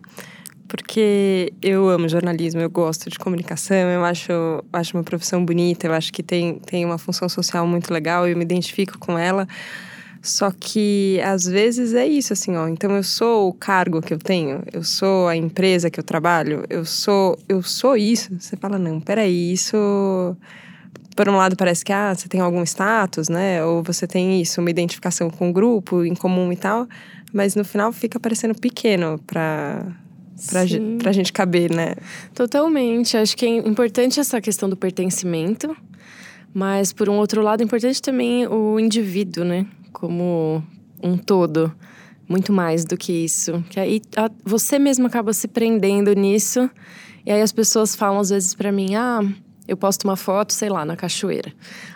Porque 0.66 1.52
eu 1.60 1.86
amo 1.90 2.08
jornalismo, 2.08 2.62
eu 2.62 2.70
gosto 2.70 3.10
de 3.10 3.18
comunicação, 3.18 3.76
eu 3.76 4.02
acho, 4.02 4.32
acho 4.72 4.96
uma 4.96 5.04
profissão 5.04 5.44
bonita, 5.44 5.86
eu 5.86 5.92
acho 5.92 6.10
que 6.10 6.22
tem, 6.22 6.58
tem 6.60 6.82
uma 6.86 6.96
função 6.96 7.28
social 7.28 7.66
muito 7.66 7.92
legal, 7.92 8.26
eu 8.26 8.34
me 8.34 8.42
identifico 8.42 8.98
com 8.98 9.18
ela. 9.18 9.46
Só 10.22 10.50
que 10.50 11.20
às 11.22 11.44
vezes 11.44 11.92
é 11.92 12.06
isso, 12.06 12.32
assim, 12.32 12.56
ó. 12.56 12.68
Então 12.68 12.96
eu 12.96 13.02
sou 13.02 13.50
o 13.50 13.52
cargo 13.52 14.00
que 14.00 14.14
eu 14.14 14.18
tenho, 14.18 14.62
eu 14.72 14.82
sou 14.82 15.28
a 15.28 15.36
empresa 15.36 15.90
que 15.90 16.00
eu 16.00 16.04
trabalho, 16.04 16.64
eu 16.70 16.86
sou, 16.86 17.38
eu 17.48 17.62
sou 17.62 17.98
isso. 17.98 18.34
Você 18.38 18.56
fala, 18.56 18.78
não, 18.78 18.98
peraí, 18.98 19.52
isso 19.52 20.34
por 21.16 21.28
um 21.28 21.36
lado 21.36 21.56
parece 21.56 21.84
que 21.84 21.92
ah, 21.92 22.14
você 22.14 22.28
tem 22.28 22.40
algum 22.40 22.62
status, 22.62 23.28
né? 23.28 23.64
Ou 23.64 23.82
você 23.82 24.06
tem 24.06 24.40
isso, 24.40 24.60
uma 24.60 24.70
identificação 24.70 25.28
com 25.30 25.50
o 25.50 25.52
grupo 25.52 26.04
em 26.04 26.14
comum 26.14 26.52
e 26.52 26.56
tal, 26.56 26.86
mas 27.32 27.54
no 27.54 27.64
final 27.64 27.92
fica 27.92 28.18
parecendo 28.18 28.54
pequeno 28.54 29.20
para 29.26 29.86
pra, 30.48 30.62
pra 30.98 31.12
gente 31.12 31.32
caber, 31.32 31.70
né? 31.70 31.94
Totalmente. 32.34 33.16
Acho 33.16 33.36
que 33.36 33.44
é 33.44 33.48
importante 33.48 34.20
essa 34.20 34.40
questão 34.40 34.68
do 34.68 34.76
pertencimento, 34.76 35.76
mas 36.54 36.92
por 36.92 37.08
um 37.08 37.16
outro 37.16 37.42
lado 37.42 37.60
é 37.60 37.64
importante 37.64 38.00
também 38.00 38.46
o 38.46 38.78
indivíduo, 38.78 39.44
né? 39.44 39.66
Como 39.92 40.62
um 41.02 41.16
todo. 41.16 41.72
Muito 42.28 42.52
mais 42.52 42.84
do 42.84 42.96
que 42.96 43.12
isso. 43.12 43.62
Que 43.68 43.80
aí 43.80 44.00
a, 44.16 44.30
você 44.44 44.78
mesmo 44.78 45.06
acaba 45.06 45.32
se 45.32 45.48
prendendo 45.48 46.12
nisso. 46.14 46.70
E 47.26 47.32
aí 47.32 47.42
as 47.42 47.52
pessoas 47.52 47.96
falam 47.96 48.20
às 48.20 48.30
vezes 48.30 48.54
para 48.54 48.70
mim: 48.70 48.94
ah 48.94 49.20
eu 49.70 49.76
posto 49.76 50.02
uma 50.02 50.16
foto, 50.16 50.52
sei 50.52 50.68
lá, 50.68 50.84
na 50.84 50.96
cachoeira. 50.96 51.52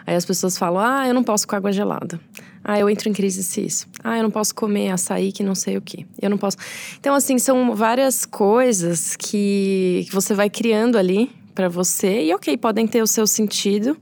Aí 0.06 0.14
as 0.14 0.24
pessoas 0.24 0.56
falam: 0.56 0.80
ah, 0.80 1.08
eu 1.08 1.12
não 1.12 1.24
posso 1.24 1.46
com 1.46 1.56
água 1.56 1.72
gelada. 1.72 2.20
Ah, 2.62 2.78
eu 2.78 2.88
entro 2.88 3.08
em 3.08 3.12
crise 3.12 3.42
se 3.42 3.66
isso. 3.66 3.88
Ah, 4.02 4.16
eu 4.16 4.22
não 4.22 4.30
posso 4.30 4.54
comer 4.54 4.90
açaí 4.90 5.32
que 5.32 5.42
não 5.42 5.56
sei 5.56 5.76
o 5.76 5.82
que. 5.82 6.06
Eu 6.22 6.30
não 6.30 6.38
posso. 6.38 6.56
Então, 7.00 7.14
assim, 7.14 7.36
são 7.36 7.74
várias 7.74 8.24
coisas 8.24 9.16
que, 9.16 10.06
que 10.06 10.14
você 10.14 10.34
vai 10.34 10.48
criando 10.48 10.96
ali 10.96 11.32
para 11.52 11.68
você. 11.68 12.22
E, 12.22 12.32
ok, 12.32 12.56
podem 12.56 12.86
ter 12.86 13.02
o 13.02 13.06
seu 13.08 13.26
sentido. 13.26 13.96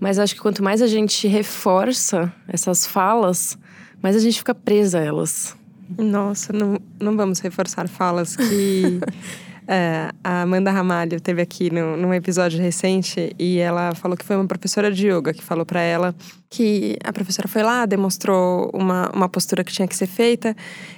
Mas 0.00 0.18
acho 0.18 0.34
que 0.34 0.40
quanto 0.40 0.62
mais 0.62 0.82
a 0.82 0.86
gente 0.88 1.26
reforça 1.28 2.32
essas 2.48 2.84
falas, 2.84 3.56
mais 4.02 4.16
a 4.16 4.20
gente 4.20 4.38
fica 4.38 4.54
presa 4.54 4.98
a 4.98 5.02
elas. 5.02 5.56
Nossa, 5.96 6.52
não, 6.52 6.78
não 7.00 7.16
vamos 7.16 7.38
reforçar 7.38 7.88
falas 7.88 8.34
que. 8.34 9.00
É, 9.70 10.10
a 10.24 10.42
Amanda 10.42 10.70
Ramalho 10.70 11.20
teve 11.20 11.42
aqui 11.42 11.70
no, 11.70 11.94
num 11.94 12.14
episódio 12.14 12.58
recente 12.58 13.36
e 13.38 13.58
ela 13.58 13.94
falou 13.94 14.16
que 14.16 14.24
foi 14.24 14.34
uma 14.34 14.46
professora 14.46 14.90
de 14.90 15.08
yoga 15.08 15.34
que 15.34 15.42
falou 15.42 15.66
para 15.66 15.82
ela 15.82 16.14
que 16.48 16.96
a 17.04 17.12
professora 17.12 17.46
foi 17.46 17.62
lá, 17.62 17.84
demonstrou 17.84 18.70
uma, 18.72 19.10
uma 19.14 19.28
postura 19.28 19.62
que 19.62 19.70
tinha 19.70 19.86
que 19.86 19.94
ser 19.94 20.06
feita, 20.06 20.56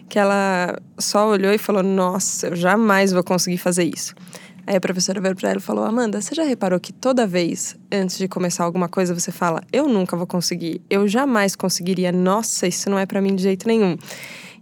que 0.09 0.21
ela 0.21 0.79
só 0.97 1.29
olhou 1.29 1.53
e 1.53 1.59
falou: 1.59 1.83
Nossa, 1.83 2.47
eu 2.47 2.55
jamais 2.55 3.12
vou 3.12 3.25
conseguir 3.25 3.59
fazer 3.59 3.83
isso. 3.83 4.15
Aí 4.65 4.77
a 4.77 4.81
professora 4.81 5.21
veio 5.21 5.35
para 5.35 5.50
ela 5.50 5.59
e 5.59 5.62
falou: 5.62 5.85
Amanda, 5.85 6.21
você 6.21 6.33
já 6.33 6.45
reparou 6.45 6.79
que 6.79 6.93
toda 6.93 7.27
vez 7.27 7.77
antes 7.91 8.17
de 8.19 8.29
começar 8.29 8.62
alguma 8.62 8.89
coisa 8.89 9.12
você 9.12 9.33
fala: 9.33 9.65
Eu 9.73 9.89
nunca 9.89 10.17
vou 10.17 10.29
conseguir, 10.29 10.81
eu 10.89 11.09
jamais 11.09 11.57
conseguiria, 11.57 12.12
nossa, 12.12 12.69
isso 12.69 12.89
não 12.89 13.00
é 13.00 13.05
para 13.05 13.21
mim 13.21 13.35
de 13.35 13.43
jeito 13.43 13.67
nenhum. 13.67 13.97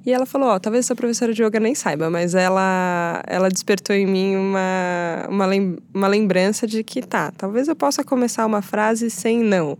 E 0.08 0.12
ela 0.12 0.24
falou: 0.24 0.48
Ó, 0.48 0.54
oh, 0.54 0.60
talvez 0.60 0.86
essa 0.86 0.96
professora 0.96 1.34
de 1.34 1.42
yoga 1.42 1.60
nem 1.60 1.74
saiba, 1.74 2.08
mas 2.08 2.34
ela, 2.34 3.22
ela 3.26 3.50
despertou 3.50 3.94
em 3.94 4.06
mim 4.06 4.36
uma, 4.36 5.26
uma, 5.28 5.44
lem 5.44 5.76
uma 5.92 6.08
lembrança 6.08 6.66
de 6.66 6.82
que 6.82 7.02
tá, 7.02 7.30
talvez 7.36 7.68
eu 7.68 7.76
possa 7.76 8.02
começar 8.02 8.46
uma 8.46 8.62
frase 8.62 9.10
sem 9.10 9.44
não, 9.44 9.76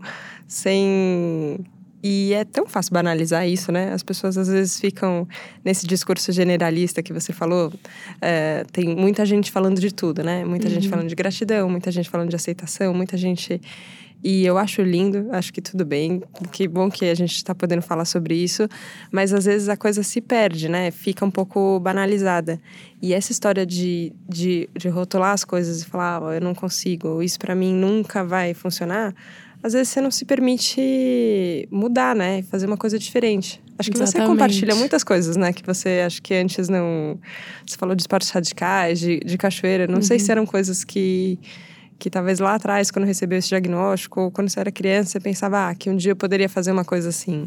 sem 0.47 1.57
e 2.03 2.31
é 2.33 2.45
tão 2.45 2.67
fácil 2.67 2.93
banalizar 2.93 3.47
isso, 3.47 3.71
né? 3.71 3.91
As 3.91 4.03
pessoas 4.03 4.37
às 4.37 4.47
vezes 4.47 4.79
ficam 4.79 5.27
nesse 5.65 5.87
discurso 5.87 6.31
generalista 6.31 7.01
que 7.01 7.11
você 7.11 7.33
falou. 7.33 7.73
É, 8.21 8.63
tem 8.71 8.95
muita 8.95 9.25
gente 9.25 9.51
falando 9.51 9.81
de 9.81 9.91
tudo, 9.91 10.23
né? 10.23 10.45
Muita 10.45 10.67
uhum. 10.67 10.73
gente 10.75 10.87
falando 10.87 11.07
de 11.07 11.15
gratidão, 11.15 11.67
muita 11.67 11.91
gente 11.91 12.07
falando 12.07 12.29
de 12.29 12.35
aceitação, 12.35 12.93
muita 12.93 13.17
gente. 13.17 13.59
E 14.23 14.45
eu 14.45 14.57
acho 14.57 14.81
lindo, 14.81 15.27
acho 15.31 15.53
que 15.53 15.61
tudo 15.61 15.85
bem. 15.85 16.21
Que 16.51 16.67
bom 16.67 16.89
que 16.89 17.05
a 17.05 17.15
gente 17.15 17.35
está 17.35 17.55
podendo 17.55 17.81
falar 17.81 18.05
sobre 18.05 18.35
isso. 18.35 18.67
Mas 19.11 19.33
às 19.33 19.45
vezes 19.45 19.69
a 19.69 19.77
coisa 19.77 20.03
se 20.03 20.19
perde, 20.19 20.67
né? 20.67 20.91
Fica 20.91 21.25
um 21.25 21.31
pouco 21.31 21.79
banalizada. 21.79 22.59
E 23.01 23.13
essa 23.13 23.31
história 23.31 23.65
de, 23.65 24.11
de, 24.27 24.69
de 24.77 24.89
rotular 24.89 25.31
as 25.31 25.45
coisas 25.45 25.81
e 25.81 25.85
falar, 25.85 26.21
oh, 26.21 26.33
eu 26.33 26.41
não 26.41 26.53
consigo, 26.53 27.21
isso 27.23 27.39
para 27.39 27.55
mim 27.55 27.73
nunca 27.73 28.23
vai 28.23 28.53
funcionar 28.53 29.15
às 29.61 29.73
vezes 29.73 29.89
você 29.89 29.99
não 29.99 30.09
se 30.09 30.23
permite 30.23 31.67
mudar, 31.69 32.15
né? 32.15 32.41
Fazer 32.43 32.65
uma 32.65 32.77
coisa 32.77 32.97
diferente. 32.97 33.61
Acho 33.77 33.91
que 33.91 33.97
Exatamente. 33.97 34.25
você 34.25 34.31
compartilha 34.31 34.75
muitas 34.75 35.03
coisas, 35.03 35.35
né? 35.35 35.51
Que 35.51 35.65
você 35.65 36.03
acho 36.05 36.21
que 36.21 36.33
antes 36.33 36.69
não. 36.69 37.19
Você 37.65 37.77
falou 37.77 37.93
de 37.93 38.01
esportes 38.01 38.29
radicais, 38.29 38.99
de, 38.99 39.19
de 39.19 39.37
cachoeira. 39.37 39.85
Não 39.85 39.95
uhum. 39.95 40.01
sei 40.01 40.17
se 40.17 40.25
uhum. 40.27 40.31
eram 40.31 40.45
coisas 40.45 40.85
que, 40.85 41.37
que 41.99 42.09
talvez 42.09 42.39
lá 42.39 42.55
atrás, 42.55 42.89
quando 42.89 43.05
recebeu 43.05 43.37
esse 43.37 43.49
diagnóstico, 43.49 44.21
ou 44.21 44.31
quando 44.31 44.49
você 44.49 44.59
era 44.61 44.71
criança, 44.71 45.11
você 45.11 45.19
pensava 45.19 45.67
ah, 45.67 45.75
que 45.75 45.89
um 45.89 45.97
dia 45.97 46.13
eu 46.13 46.15
poderia 46.15 46.47
fazer 46.47 46.71
uma 46.71 46.85
coisa 46.85 47.09
assim. 47.09 47.45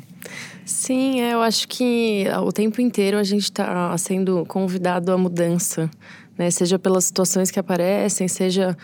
Sim, 0.64 1.22
é, 1.22 1.32
eu 1.32 1.40
acho 1.40 1.66
que 1.66 2.26
o 2.44 2.52
tempo 2.52 2.80
inteiro 2.80 3.16
a 3.16 3.24
gente 3.24 3.44
está 3.44 3.96
sendo 3.96 4.44
convidado 4.46 5.10
à 5.10 5.16
mudança, 5.16 5.90
né? 6.36 6.50
Seja 6.50 6.78
pelas 6.78 7.06
situações 7.06 7.50
que 7.50 7.58
aparecem, 7.58 8.28
seja 8.28 8.76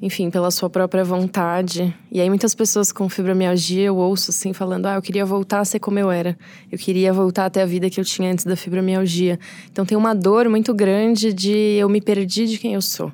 enfim, 0.00 0.30
pela 0.30 0.50
sua 0.50 0.68
própria 0.68 1.02
vontade. 1.02 1.94
E 2.12 2.20
aí 2.20 2.28
muitas 2.28 2.54
pessoas 2.54 2.92
com 2.92 3.08
fibromialgia 3.08 3.84
eu 3.84 3.96
ouço 3.96 4.30
assim 4.30 4.52
falando: 4.52 4.86
"Ah, 4.86 4.94
eu 4.94 5.02
queria 5.02 5.24
voltar 5.24 5.60
a 5.60 5.64
ser 5.64 5.80
como 5.80 5.98
eu 5.98 6.10
era. 6.10 6.36
Eu 6.70 6.78
queria 6.78 7.12
voltar 7.12 7.46
até 7.46 7.62
a 7.62 7.66
vida 7.66 7.88
que 7.88 7.98
eu 7.98 8.04
tinha 8.04 8.30
antes 8.30 8.44
da 8.44 8.56
fibromialgia". 8.56 9.38
Então 9.70 9.86
tem 9.86 9.96
uma 9.96 10.14
dor 10.14 10.48
muito 10.48 10.74
grande 10.74 11.32
de 11.32 11.50
eu 11.50 11.88
me 11.88 12.00
perdi 12.00 12.46
de 12.46 12.58
quem 12.58 12.74
eu 12.74 12.82
sou. 12.82 13.10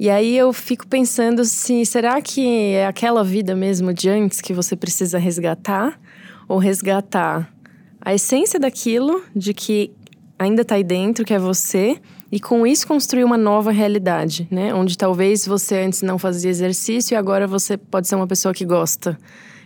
E 0.00 0.08
aí 0.08 0.36
eu 0.36 0.52
fico 0.52 0.86
pensando 0.86 1.44
se 1.44 1.84
será 1.84 2.22
que 2.22 2.46
é 2.72 2.86
aquela 2.86 3.24
vida 3.24 3.56
mesmo 3.56 3.92
de 3.92 4.08
antes 4.08 4.40
que 4.40 4.52
você 4.52 4.76
precisa 4.76 5.18
resgatar 5.18 6.00
ou 6.46 6.58
resgatar 6.58 7.52
a 8.00 8.14
essência 8.14 8.60
daquilo 8.60 9.24
de 9.34 9.52
que 9.52 9.90
ainda 10.38 10.62
está 10.62 10.76
aí 10.76 10.84
dentro, 10.84 11.24
que 11.24 11.34
é 11.34 11.38
você, 11.38 11.98
e 12.30 12.38
com 12.38 12.64
isso 12.64 12.86
construir 12.86 13.24
uma 13.24 13.36
nova 13.36 13.72
realidade, 13.72 14.46
né? 14.52 14.72
Onde 14.72 14.96
talvez 14.96 15.44
você 15.44 15.78
antes 15.78 16.00
não 16.02 16.16
fazia 16.16 16.50
exercício 16.50 17.14
e 17.14 17.16
agora 17.16 17.48
você 17.48 17.76
pode 17.76 18.06
ser 18.06 18.14
uma 18.14 18.26
pessoa 18.26 18.54
que 18.54 18.64
gosta 18.64 19.18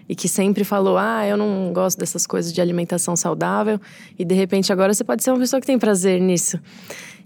e 0.09 0.15
que 0.15 0.29
sempre 0.29 0.65
falou: 0.65 0.97
"Ah, 0.97 1.27
eu 1.27 1.37
não 1.37 1.73
gosto 1.75 1.99
dessas 1.99 2.27
coisas 2.27 2.53
de 2.55 2.61
alimentação 2.61 3.15
saudável", 3.17 3.79
e 4.19 4.25
de 4.25 4.35
repente 4.35 4.73
agora 4.73 4.95
você 4.95 5.05
pode 5.05 5.23
ser 5.23 5.31
uma 5.31 5.39
pessoa 5.39 5.61
que 5.61 5.67
tem 5.67 5.79
prazer 5.79 6.23
nisso. 6.23 6.59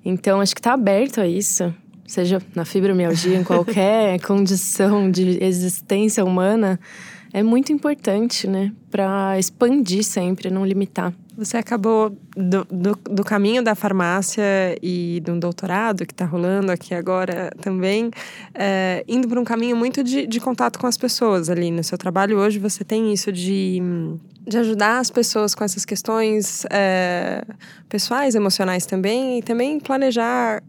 Então, 0.05 0.41
acho 0.41 0.55
que 0.55 0.61
está 0.61 0.73
aberto 0.73 1.21
a 1.21 1.27
isso, 1.27 1.73
seja 2.07 2.41
na 2.55 2.65
fibromialgia, 2.65 3.37
em 3.37 3.45
qualquer 3.45 4.21
condição 4.27 5.11
de 5.11 5.43
existência 5.43 6.25
humana, 6.25 6.79
é 7.33 7.43
muito 7.43 7.73
importante, 7.73 8.47
né, 8.47 8.73
para 8.91 9.39
expandir 9.39 10.03
sempre, 10.03 10.51
não 10.51 10.65
limitar. 10.65 11.13
Você 11.37 11.59
acabou 11.59 12.17
do, 12.35 12.65
do, 12.65 12.99
do, 13.11 13.23
caminho 13.23 13.63
da 13.63 13.75
farmácia 13.75 14.43
e 14.83 15.21
do 15.23 15.39
doutorado 15.39 16.07
que 16.07 16.15
está 16.15 16.25
rolando 16.25 16.73
aqui 16.73 16.95
agora 16.95 17.51
também, 17.61 18.11
é, 18.55 19.05
indo 19.07 19.29
para 19.29 19.39
um 19.39 19.45
caminho 19.45 19.77
muito 19.77 20.03
de, 20.03 20.27
de 20.27 20.41
contato 20.41 20.79
com 20.79 20.87
as 20.87 20.97
pessoas 20.97 21.51
ali 21.51 21.71
no 21.71 21.85
seu 21.85 21.99
trabalho. 21.99 22.39
Hoje 22.39 22.59
você 22.59 22.83
tem 22.83 23.13
isso 23.13 23.31
de, 23.31 23.83
de 24.47 24.57
ajudar 24.57 24.99
as 24.99 25.11
pessoas 25.11 25.55
com 25.55 25.63
essas 25.63 25.85
questões 25.85 26.65
é, 26.71 27.45
pessoais, 27.87 28.35
emocionais 28.35 28.87
também, 28.87 29.41
e 29.41 29.43
também 29.43 29.79
planejar 29.79 30.63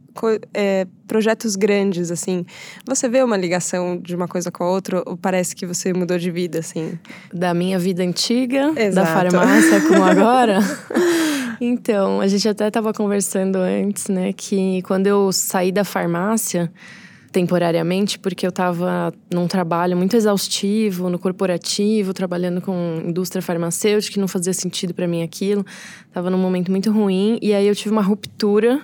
é, 0.54 0.88
projetos 1.08 1.56
grandes, 1.56 2.12
assim. 2.12 2.46
Você 2.86 3.08
vê 3.08 3.24
uma 3.24 3.38
ligação 3.38 3.98
de 3.98 4.16
uma 4.16 4.28
coisa 4.28 4.52
com 4.52 4.64
a 4.64 4.70
outra 4.70 5.04
ou 5.06 5.18
parece 5.18 5.56
que 5.56 5.66
você 5.66 5.94
mudou 5.94 6.18
de 6.18 6.32
vida, 6.32 6.60
assim? 6.60 6.98
Da 7.34 7.54
minha 7.54 7.78
vida 7.78 8.04
antiga, 8.04 8.74
Exato. 8.76 8.96
da 8.96 9.06
farmácia 9.06 9.82
com 9.82 10.04
agora? 10.04 10.60
então, 11.62 12.22
a 12.22 12.28
gente 12.28 12.48
até 12.48 12.68
estava 12.68 12.94
conversando 12.94 13.58
antes, 13.58 14.08
né, 14.08 14.34
que 14.34 14.82
quando 14.84 15.08
eu 15.08 15.32
saí 15.32 15.72
da 15.72 15.84
farmácia 15.84 16.72
temporariamente, 17.32 18.18
porque 18.18 18.46
eu 18.46 18.50
estava 18.50 19.14
num 19.32 19.48
trabalho 19.48 19.96
muito 19.96 20.16
exaustivo, 20.16 21.10
no 21.10 21.20
corporativo, 21.20 22.14
trabalhando 22.14 22.62
com 22.62 23.02
indústria 23.06 23.42
farmacêutica, 23.42 24.14
que 24.14 24.20
não 24.20 24.28
fazia 24.28 24.54
sentido 24.54 24.94
para 24.94 25.08
mim 25.08 25.22
aquilo. 25.22 25.66
Tava 26.12 26.30
num 26.30 26.38
momento 26.38 26.72
muito 26.72 26.92
ruim 26.92 27.38
e 27.42 27.54
aí 27.54 27.68
eu 27.68 27.76
tive 27.76 27.92
uma 27.92 28.02
ruptura 28.02 28.82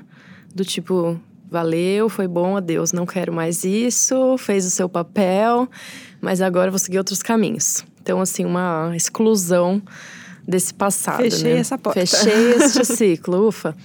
do 0.54 0.64
tipo, 0.64 1.20
valeu, 1.50 2.10
foi 2.10 2.28
bom, 2.28 2.58
adeus, 2.58 2.92
não 2.92 3.06
quero 3.06 3.34
mais 3.34 3.64
isso, 3.64 4.38
fez 4.38 4.66
o 4.66 4.70
seu 4.70 4.90
papel, 4.90 5.68
mas 6.22 6.42
agora 6.42 6.72
vou 6.72 6.80
seguir 6.80 6.98
outros 6.98 7.22
caminhos. 7.22 7.86
Então, 8.02 8.20
assim, 8.20 8.44
uma 8.44 8.92
exclusão 8.96 9.82
desse 10.48 10.74
passado. 10.74 11.18
Fechei 11.18 11.54
né? 11.54 11.60
essa 11.60 11.78
porta. 11.78 12.06
Fechei 12.06 12.54
este 12.54 12.84
ciclo, 12.86 13.48
ufa. 13.48 13.76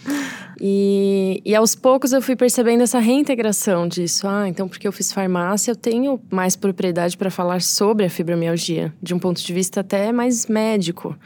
E, 0.61 1.41
e 1.45 1.55
aos 1.55 1.77
poucos 1.77 2.13
eu 2.13 2.21
fui 2.21 2.35
percebendo 2.35 2.83
essa 2.83 2.99
reintegração 2.99 3.87
disso. 3.87 4.27
Ah, 4.27 4.49
então 4.49 4.69
porque 4.69 4.89
eu 4.89 4.93
fiz 4.93 5.13
farmácia, 5.13 5.71
eu 5.71 5.77
tenho 5.77 6.21
mais 6.31 6.57
propriedade 6.57 7.17
para 7.17 7.31
falar 7.31 7.63
sobre 7.63 8.05
a 8.05 8.11
fibromialgia, 8.11 8.93
de 9.01 9.15
um 9.15 9.19
ponto 9.19 9.41
de 9.41 9.53
vista 9.53 9.81
até 9.81 10.11
mais 10.11 10.47
médico, 10.47 11.17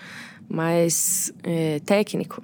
mais 0.49 1.33
é, 1.43 1.81
técnico. 1.81 2.43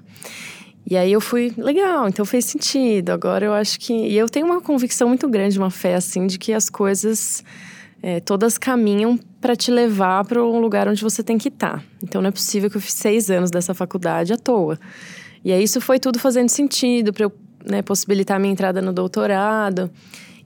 E 0.90 0.96
aí 0.96 1.12
eu 1.12 1.20
fui, 1.20 1.52
legal, 1.58 2.08
então 2.08 2.24
fez 2.24 2.46
sentido. 2.46 3.10
Agora 3.10 3.44
eu 3.44 3.52
acho 3.52 3.78
que. 3.78 3.92
E 3.92 4.16
eu 4.16 4.26
tenho 4.26 4.46
uma 4.46 4.60
convicção 4.60 5.06
muito 5.08 5.28
grande, 5.28 5.58
uma 5.58 5.70
fé 5.70 5.94
assim, 5.94 6.26
de 6.26 6.38
que 6.38 6.50
as 6.50 6.70
coisas 6.70 7.44
é, 8.02 8.20
todas 8.20 8.56
caminham 8.56 9.18
para 9.38 9.54
te 9.54 9.70
levar 9.70 10.24
para 10.24 10.42
um 10.42 10.58
lugar 10.58 10.88
onde 10.88 11.02
você 11.02 11.22
tem 11.22 11.36
que 11.36 11.48
estar. 11.48 11.80
Tá. 11.80 11.84
Então 12.02 12.22
não 12.22 12.28
é 12.28 12.30
possível 12.30 12.70
que 12.70 12.78
eu 12.78 12.80
fiz 12.80 12.94
seis 12.94 13.30
anos 13.30 13.50
dessa 13.50 13.74
faculdade 13.74 14.32
à 14.32 14.38
toa. 14.38 14.78
E 15.44 15.52
aí 15.52 15.62
isso 15.62 15.78
foi 15.78 15.98
tudo 15.98 16.18
fazendo 16.18 16.48
sentido 16.48 17.12
para 17.12 17.24
eu 17.24 17.32
né, 17.66 17.82
possibilitar 17.82 18.38
a 18.38 18.40
minha 18.40 18.52
entrada 18.52 18.80
no 18.80 18.92
doutorado. 18.92 19.90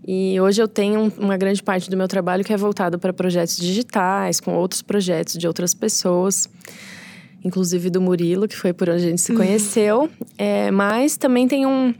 E 0.04 0.40
hoje 0.40 0.60
eu 0.60 0.66
tenho 0.66 1.12
uma 1.18 1.36
grande 1.36 1.62
parte 1.62 1.88
do 1.88 1.96
meu 1.96 2.08
trabalho 2.08 2.42
que 2.42 2.52
é 2.52 2.56
voltado 2.56 2.98
para 2.98 3.12
projetos 3.12 3.56
digitais, 3.56 4.40
com 4.40 4.56
outros 4.56 4.82
projetos 4.82 5.34
de 5.34 5.46
outras 5.46 5.72
pessoas 5.72 6.48
inclusive 7.44 7.90
do 7.90 8.00
Murilo, 8.00 8.46
que 8.46 8.56
foi 8.56 8.72
por 8.72 8.88
onde 8.88 9.04
a 9.04 9.08
gente 9.08 9.20
se 9.20 9.34
conheceu. 9.34 10.08
É, 10.38 10.70
mas 10.70 11.16
também 11.16 11.48
tem 11.48 11.66
um, 11.66 11.94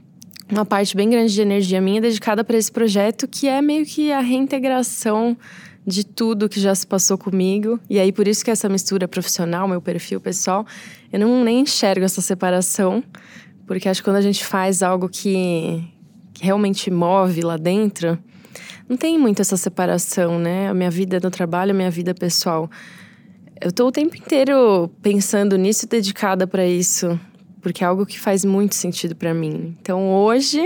uma 0.51 0.65
parte 0.65 0.97
bem 0.97 1.09
grande 1.09 1.33
de 1.33 1.41
energia 1.41 1.81
minha 1.81 2.01
dedicada 2.01 2.45
para 2.45 2.57
esse 2.57 2.71
projeto, 2.71 3.27
que 3.27 3.49
é 3.49 3.61
meio 3.61 3.85
que 3.85 4.13
a 4.13 4.21
reintegração 4.21 5.37
de 5.87 6.05
tudo 6.05 6.49
que 6.49 6.61
já 6.61 6.75
se 6.75 6.87
passou 6.87 7.19
comigo. 7.19 7.79
E 7.91 7.99
aí, 7.99 8.13
por 8.13 8.29
isso 8.29 8.45
que 8.45 8.51
essa 8.51 8.69
mistura 8.69 9.09
profissional, 9.09 9.67
meu 9.67 9.81
perfil 9.81 10.21
pessoal, 10.21 10.65
eu 11.13 11.19
não 11.19 11.43
nem 11.43 11.61
enxergo 11.61 12.05
essa 12.05 12.21
separação, 12.21 13.03
porque 13.67 13.89
acho 13.89 14.01
que 14.01 14.05
quando 14.05 14.17
a 14.17 14.23
gente 14.23 14.45
faz 14.45 14.83
algo 14.83 15.09
que, 15.09 15.83
que 16.35 16.45
realmente 16.45 16.91
move 16.91 17.41
lá 17.41 17.57
dentro, 17.57 18.19
não 18.89 18.97
tem 18.97 19.19
muito 19.19 19.41
essa 19.41 19.57
separação, 19.57 20.39
né? 20.39 20.69
A 20.69 20.75
minha 20.75 20.91
vida 20.91 21.19
no 21.23 21.31
trabalho, 21.31 21.73
a 21.73 21.75
minha 21.75 21.91
vida 21.91 22.15
pessoal. 22.15 22.71
Eu 23.65 23.71
tô 23.71 23.87
o 23.87 23.93
tempo 23.93 24.17
inteiro 24.17 24.91
pensando 25.01 25.57
nisso, 25.57 25.87
dedicada 25.87 26.49
para 26.49 26.67
isso, 26.67 27.19
porque 27.61 27.85
é 27.85 27.87
algo 27.87 28.05
que 28.05 28.19
faz 28.19 28.45
muito 28.45 28.75
sentido 28.75 29.15
para 29.15 29.33
mim. 29.33 29.77
Então 29.81 30.13
hoje 30.13 30.61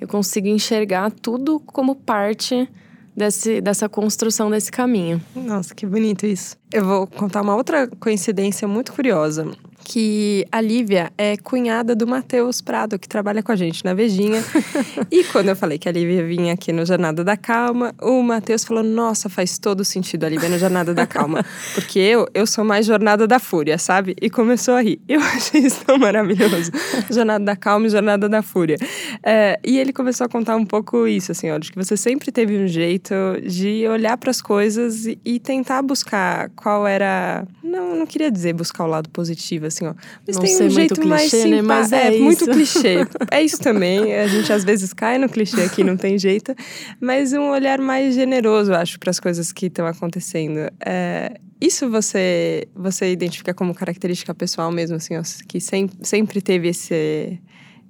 eu 0.00 0.08
consigo 0.08 0.48
enxergar 0.48 1.12
tudo 1.12 1.60
como 1.60 1.94
parte 1.94 2.68
desse, 3.16 3.60
dessa 3.60 3.88
construção 3.88 4.50
desse 4.50 4.72
caminho. 4.72 5.22
Nossa, 5.36 5.72
que 5.76 5.86
bonito 5.86 6.26
isso. 6.26 6.56
Eu 6.72 6.84
vou 6.84 7.06
contar 7.06 7.40
uma 7.40 7.54
outra 7.54 7.86
coincidência 7.86 8.66
muito 8.66 8.92
curiosa 8.92 9.48
que 9.84 10.46
a 10.50 10.60
Lívia 10.60 11.12
é 11.18 11.36
cunhada 11.36 11.94
do 11.94 12.06
Matheus 12.06 12.60
Prado, 12.60 12.98
que 12.98 13.06
trabalha 13.06 13.42
com 13.42 13.52
a 13.52 13.56
gente 13.56 13.84
na 13.84 13.92
Vejinha. 13.92 14.42
e 15.12 15.22
quando 15.24 15.50
eu 15.50 15.56
falei 15.56 15.78
que 15.78 15.88
a 15.88 15.92
Lívia 15.92 16.26
vinha 16.26 16.54
aqui 16.54 16.72
no 16.72 16.84
Jornada 16.86 17.22
da 17.22 17.36
Calma, 17.36 17.94
o 18.00 18.22
Matheus 18.22 18.64
falou: 18.64 18.82
Nossa, 18.82 19.28
faz 19.28 19.58
todo 19.58 19.84
sentido 19.84 20.24
a 20.24 20.28
Lívia 20.28 20.48
no 20.48 20.58
Jornada 20.58 20.94
da 20.94 21.06
Calma. 21.06 21.44
Porque 21.74 21.98
eu, 21.98 22.26
eu 22.32 22.46
sou 22.46 22.64
mais 22.64 22.86
Jornada 22.86 23.26
da 23.26 23.38
Fúria, 23.38 23.76
sabe? 23.76 24.16
E 24.20 24.30
começou 24.30 24.74
a 24.74 24.80
rir. 24.80 25.00
Eu 25.06 25.20
achei 25.20 25.60
isso 25.60 25.84
tão 25.84 25.98
maravilhoso. 25.98 26.72
Jornada 27.10 27.44
da 27.44 27.54
Calma 27.54 27.86
e 27.86 27.90
Jornada 27.90 28.28
da 28.28 28.42
Fúria. 28.42 28.76
É, 29.22 29.60
e 29.62 29.78
ele 29.78 29.92
começou 29.92 30.24
a 30.24 30.28
contar 30.28 30.56
um 30.56 30.64
pouco 30.64 31.06
isso, 31.06 31.32
assim, 31.32 31.50
ó, 31.50 31.58
de 31.58 31.70
que 31.70 31.76
você 31.76 31.96
sempre 31.96 32.32
teve 32.32 32.56
um 32.56 32.66
jeito 32.66 33.14
de 33.46 33.86
olhar 33.86 34.16
para 34.16 34.30
as 34.30 34.40
coisas 34.40 35.06
e, 35.06 35.18
e 35.24 35.38
tentar 35.38 35.82
buscar 35.82 36.48
qual 36.56 36.86
era. 36.86 37.46
Não, 37.62 37.96
não 37.96 38.06
queria 38.06 38.30
dizer 38.30 38.54
buscar 38.54 38.84
o 38.84 38.88
lado 38.88 39.08
positivo, 39.10 39.66
assim, 39.74 39.86
ó. 39.86 39.94
Mas 40.26 40.36
Não 40.36 40.42
tem 40.42 40.54
um 40.54 40.70
jeito 40.70 40.96
muito 40.96 41.08
mais 41.08 41.30
clichê, 41.30 41.48
né? 41.48 41.60
simpático. 41.60 41.90
Mas 41.90 41.92
é 41.92 42.18
muito 42.18 42.42
isso. 42.42 42.50
clichê. 42.50 42.94
É 43.30 43.42
isso 43.42 43.58
também. 43.58 44.14
A 44.14 44.26
gente 44.26 44.52
às 44.52 44.64
vezes 44.64 44.92
cai 44.92 45.18
no 45.18 45.28
clichê 45.28 45.62
aqui, 45.62 45.82
não 45.82 45.96
tem 45.96 46.18
jeito. 46.18 46.54
Mas 47.00 47.32
um 47.32 47.50
olhar 47.50 47.80
mais 47.80 48.14
generoso, 48.14 48.72
acho, 48.72 48.98
para 48.98 49.10
as 49.10 49.18
coisas 49.18 49.52
que 49.52 49.66
estão 49.66 49.86
acontecendo. 49.86 50.70
É, 50.84 51.38
isso 51.60 51.88
você, 51.88 52.68
você 52.74 53.10
identifica 53.10 53.54
como 53.54 53.74
característica 53.74 54.34
pessoal 54.34 54.70
mesmo, 54.70 54.96
assim, 54.96 55.16
ó, 55.16 55.22
que 55.48 55.60
sem, 55.60 55.88
sempre 56.02 56.40
teve 56.40 56.68
esse, 56.68 57.40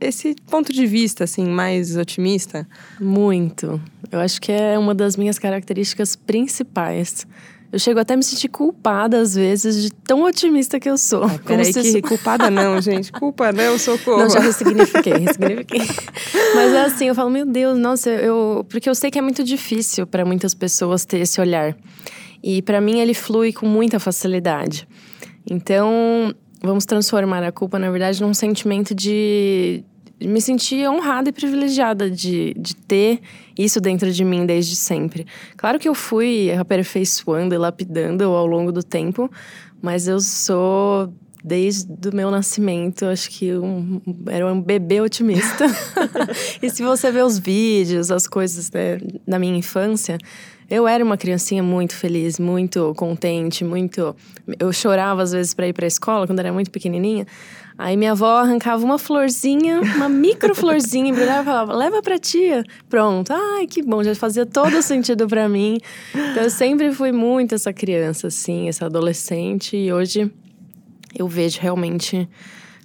esse 0.01 0.35
ponto 0.49 0.73
de 0.73 0.87
vista, 0.87 1.25
assim, 1.25 1.45
mais 1.47 1.97
otimista? 1.97 2.67
Muito. 3.01 3.81
Eu 4.11 4.21
acho 4.21 4.41
que 4.41 4.53
é 4.53 4.79
uma 4.79 4.95
das 4.95 5.17
minhas 5.17 5.39
características 5.39 6.15
principais. 6.15 7.27
Eu 7.75 7.79
chego 7.81 7.99
até 7.99 8.15
a 8.15 8.17
me 8.17 8.23
sentir 8.23 8.47
culpada, 8.47 9.19
às 9.19 9.35
vezes, 9.35 9.83
de 9.83 9.93
tão 9.93 10.23
otimista 10.23 10.79
que 10.79 10.89
eu 10.89 10.97
sou. 10.97 11.23
Como 11.23 11.41
Peraí, 11.41 11.73
que 11.73 12.03
culpada 12.03 12.49
não, 12.49 12.81
gente. 12.81 13.11
Culpa 13.11 13.51
não, 13.51 13.77
socorro. 13.77 14.21
Não, 14.21 14.31
já 14.31 14.39
ressignifiquei, 14.39 15.13
ressignifiquei. 15.15 15.81
Mas 16.55 16.73
é 16.73 16.83
assim, 16.83 17.07
eu 17.09 17.17
falo, 17.17 17.31
meu 17.31 17.45
Deus, 17.45 17.77
nossa, 17.77 18.11
eu. 18.11 18.65
Porque 18.69 18.89
eu 18.89 18.95
sei 18.95 19.11
que 19.11 19.19
é 19.19 19.21
muito 19.21 19.43
difícil 19.43 20.07
para 20.07 20.25
muitas 20.25 20.55
pessoas 20.55 21.05
ter 21.05 21.19
esse 21.19 21.41
olhar. 21.41 21.77
E 22.41 22.63
para 22.63 22.81
mim 22.81 23.01
ele 23.01 23.13
flui 23.13 23.53
com 23.53 23.67
muita 23.67 23.99
facilidade. 23.99 24.87
Então, 25.51 26.33
vamos 26.63 26.87
transformar 26.87 27.43
a 27.43 27.51
culpa, 27.51 27.77
na 27.77 27.91
verdade, 27.91 28.23
num 28.23 28.35
sentimento 28.35 28.95
de. 28.95 29.83
Me 30.21 30.41
sentir 30.41 30.89
honrada 30.89 31.29
e 31.29 31.33
privilegiada 31.33 32.11
de, 32.11 32.55
de 32.55 32.77
ter 32.77 33.21
isso 33.59 33.81
dentro 33.81 34.11
de 34.13 34.25
mim 34.25 34.47
desde 34.47 34.77
sempre. 34.77 35.27
Claro 35.57 35.79
que 35.79 35.89
eu 35.89 35.95
fui 35.95 36.53
aperfeiçoando 36.53 37.55
e 37.55 37.59
lapidando 37.59 38.25
ao 38.25 38.47
longo 38.47 38.73
do 38.73 38.83
tempo, 38.83 39.31
mas 39.83 40.09
eu 40.09 40.21
sou 40.21 41.13
desde 41.45 42.09
o 42.09 42.17
meu 42.17 42.31
nascimento, 42.31 43.05
acho 43.05 43.29
que 43.31 43.55
um, 43.55 44.01
era 44.27 44.51
um 44.51 44.59
bebê 44.59 45.03
otimista. 45.03 45.67
e 46.63 46.71
se 46.71 46.83
você 46.83 47.13
ver 47.13 47.23
os 47.23 47.39
vídeos, 47.39 48.11
as 48.11 48.27
coisas 48.27 48.71
né, 48.71 48.99
da 49.29 49.39
minha 49.39 49.55
infância, 49.55 50.17
eu 50.71 50.89
era 50.89 51.05
uma 51.05 51.19
criancinha 51.19 51.63
muito 51.63 51.95
feliz, 51.95 52.39
muito 52.39 52.95
contente, 52.97 53.63
muito. 53.63 54.17
Eu 54.59 54.73
chorava 54.73 55.23
às 55.23 55.33
vezes 55.33 55.53
para 55.53 55.69
ir 55.69 55.75
para 55.75 55.85
a 55.85 55.87
escola 55.87 56.27
quando 56.27 56.39
era 56.39 56.51
muito 56.51 56.71
pequenininha. 56.71 57.27
Aí 57.77 57.95
minha 57.95 58.13
avó 58.13 58.39
arrancava 58.39 58.83
uma 58.83 58.99
florzinha, 58.99 59.81
uma 59.81 60.09
micro 60.09 60.55
florzinha, 60.55 61.11
embrulhava 61.11 61.43
e 61.43 61.45
falava: 61.45 61.75
leva 61.75 62.01
pra 62.01 62.19
tia. 62.19 62.65
Pronto. 62.89 63.31
Ai, 63.31 63.67
que 63.67 63.83
bom, 63.83 64.03
já 64.03 64.15
fazia 64.15 64.47
todo 64.47 64.81
sentido 64.81 65.29
para 65.29 65.47
mim. 65.47 65.77
Então 66.15 66.45
eu 66.45 66.51
sempre 66.51 66.91
fui 66.95 67.13
muito 67.13 67.55
essa 67.55 67.73
criança, 67.73 68.29
assim, 68.29 68.69
essa 68.69 68.87
adolescente. 68.87 69.77
E 69.77 69.93
hoje 69.93 70.33
eu 71.17 71.29
vejo 71.29 71.61
realmente 71.61 72.29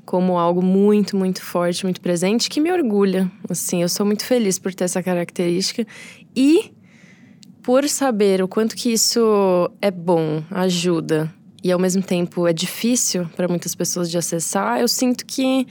como 0.05 0.37
algo 0.37 0.61
muito, 0.61 1.15
muito 1.15 1.41
forte, 1.43 1.83
muito 1.83 2.01
presente, 2.01 2.49
que 2.49 2.59
me 2.59 2.71
orgulha. 2.71 3.31
Assim, 3.49 3.81
eu 3.81 3.89
sou 3.89 4.05
muito 4.05 4.25
feliz 4.25 4.57
por 4.57 4.73
ter 4.73 4.85
essa 4.85 5.03
característica 5.03 5.85
e 6.35 6.71
por 7.61 7.87
saber 7.87 8.41
o 8.41 8.47
quanto 8.47 8.75
que 8.75 8.91
isso 8.91 9.71
é 9.81 9.91
bom, 9.91 10.43
ajuda 10.49 11.31
e 11.63 11.71
ao 11.71 11.79
mesmo 11.79 12.01
tempo 12.01 12.47
é 12.47 12.53
difícil 12.53 13.27
para 13.35 13.47
muitas 13.47 13.75
pessoas 13.75 14.09
de 14.09 14.17
acessar, 14.17 14.79
eu 14.79 14.87
sinto 14.87 15.25
que 15.25 15.67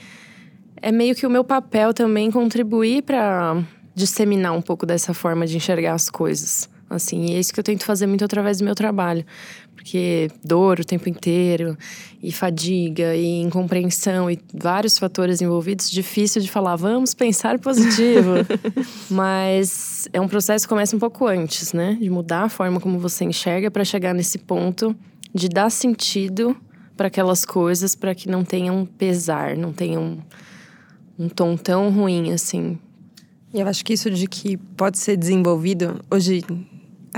é 0.77 0.93
meio 0.93 1.15
que 1.15 1.27
o 1.27 1.31
meu 1.31 1.43
papel 1.43 1.93
também 1.93 2.31
contribuir 2.31 3.03
para 3.03 3.63
disseminar 3.95 4.53
um 4.53 4.63
pouco 4.63 4.87
dessa 4.87 5.13
forma 5.13 5.47
de 5.47 5.57
enxergar 5.57 5.95
as 5.95 6.09
coisas. 6.09 6.69
Assim, 6.91 7.27
e 7.27 7.35
é 7.35 7.39
isso 7.39 7.53
que 7.53 7.61
eu 7.61 7.65
tento 7.65 7.85
fazer 7.85 8.07
muito 8.07 8.25
através 8.25 8.59
do 8.59 8.65
meu 8.65 8.75
trabalho. 8.75 9.25
Porque 9.75 10.29
dor 10.45 10.81
o 10.81 10.85
tempo 10.85 11.09
inteiro, 11.09 11.77
e 12.23 12.33
fadiga, 12.33 13.15
e 13.15 13.41
incompreensão, 13.41 14.31
e 14.31 14.39
vários 14.55 14.99
fatores 14.99 15.41
envolvidos, 15.41 15.91
difícil 15.91 16.43
de 16.43 16.51
falar, 16.51 16.77
vamos 16.77 17.15
pensar 17.15 17.59
positivo. 17.59 18.33
Mas 19.11 20.09
é 20.13 20.21
um 20.21 20.29
processo 20.29 20.65
que 20.65 20.69
começa 20.69 20.97
um 20.97 20.99
pouco 20.99 21.27
antes, 21.27 21.73
né? 21.73 21.97
De 22.01 22.11
mudar 22.11 22.45
a 22.45 22.49
forma 22.49 22.81
como 22.81 22.99
você 22.99 23.25
enxerga 23.25 23.71
para 23.71 23.85
chegar 23.85 24.15
nesse 24.15 24.39
ponto 24.39 24.97
de 25.35 25.49
dar 25.49 25.71
sentido 25.71 26.57
para 26.97 27.09
aquelas 27.09 27.45
coisas, 27.45 27.95
para 27.95 28.15
que 28.15 28.29
não 28.29 28.43
tenham 28.45 28.85
pesar, 28.85 29.57
não 29.57 29.73
tenham 29.73 30.19
um 31.19 31.29
tom 31.29 31.57
tão 31.57 31.91
ruim 31.91 32.33
assim. 32.33 32.79
E 33.53 33.61
eu 33.61 33.67
acho 33.67 33.85
que 33.85 33.93
isso 33.93 34.11
de 34.11 34.27
que 34.27 34.57
pode 34.57 34.99
ser 34.99 35.17
desenvolvido 35.17 36.01
hoje. 36.11 36.43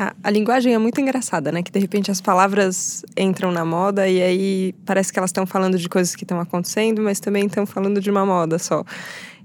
A, 0.00 0.14
a 0.24 0.30
linguagem 0.30 0.72
é 0.72 0.78
muito 0.78 0.98
engraçada, 0.98 1.52
né? 1.52 1.62
Que 1.62 1.70
de 1.70 1.78
repente 1.78 2.10
as 2.10 2.22
palavras 2.22 3.04
entram 3.14 3.52
na 3.52 3.66
moda 3.66 4.08
e 4.08 4.22
aí 4.22 4.74
parece 4.86 5.12
que 5.12 5.18
elas 5.18 5.28
estão 5.28 5.44
falando 5.44 5.76
de 5.76 5.86
coisas 5.90 6.16
que 6.16 6.24
estão 6.24 6.40
acontecendo, 6.40 7.02
mas 7.02 7.20
também 7.20 7.44
estão 7.44 7.66
falando 7.66 8.00
de 8.00 8.10
uma 8.10 8.24
moda 8.24 8.58
só. 8.58 8.82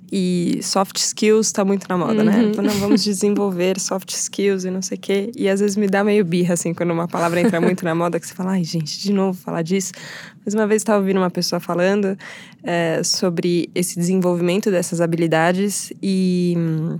E 0.09 0.59
soft 0.61 0.95
skills 0.97 1.51
tá 1.51 1.65
muito 1.65 1.87
na 1.89 1.97
moda, 1.97 2.23
né? 2.23 2.43
Então, 2.43 2.63
não, 2.63 2.73
vamos 2.75 3.03
desenvolver 3.03 3.77
soft 3.77 4.11
skills 4.11 4.63
e 4.63 4.71
não 4.71 4.81
sei 4.81 4.97
o 4.97 5.01
quê. 5.01 5.29
E 5.35 5.49
às 5.49 5.59
vezes 5.59 5.75
me 5.75 5.87
dá 5.87 6.05
meio 6.05 6.23
birra, 6.23 6.53
assim, 6.53 6.73
quando 6.73 6.91
uma 6.91 7.07
palavra 7.07 7.41
entra 7.41 7.59
muito 7.59 7.83
na 7.83 7.93
moda, 7.93 8.17
que 8.17 8.25
você 8.25 8.33
fala, 8.33 8.51
ai, 8.51 8.63
gente, 8.63 8.97
de 8.97 9.11
novo 9.11 9.37
falar 9.37 9.61
disso. 9.61 9.91
Mas 10.45 10.53
uma 10.53 10.65
vez 10.65 10.83
estava 10.83 10.99
ouvindo 10.99 11.17
uma 11.17 11.31
pessoa 11.31 11.59
falando 11.59 12.17
é, 12.63 13.01
sobre 13.03 13.69
esse 13.75 13.99
desenvolvimento 13.99 14.71
dessas 14.71 15.01
habilidades 15.01 15.91
e. 16.01 16.53
hum, 16.55 16.99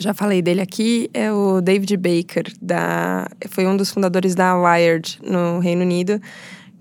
já 0.00 0.14
falei 0.14 0.40
dele 0.40 0.60
aqui, 0.60 1.10
é 1.12 1.30
o 1.30 1.60
David 1.60 1.96
Baker, 1.96 2.52
da, 2.60 3.28
foi 3.50 3.66
um 3.66 3.76
dos 3.76 3.90
fundadores 3.90 4.34
da 4.34 4.56
Wired 4.56 5.20
no 5.22 5.58
Reino 5.58 5.82
Unido, 5.82 6.20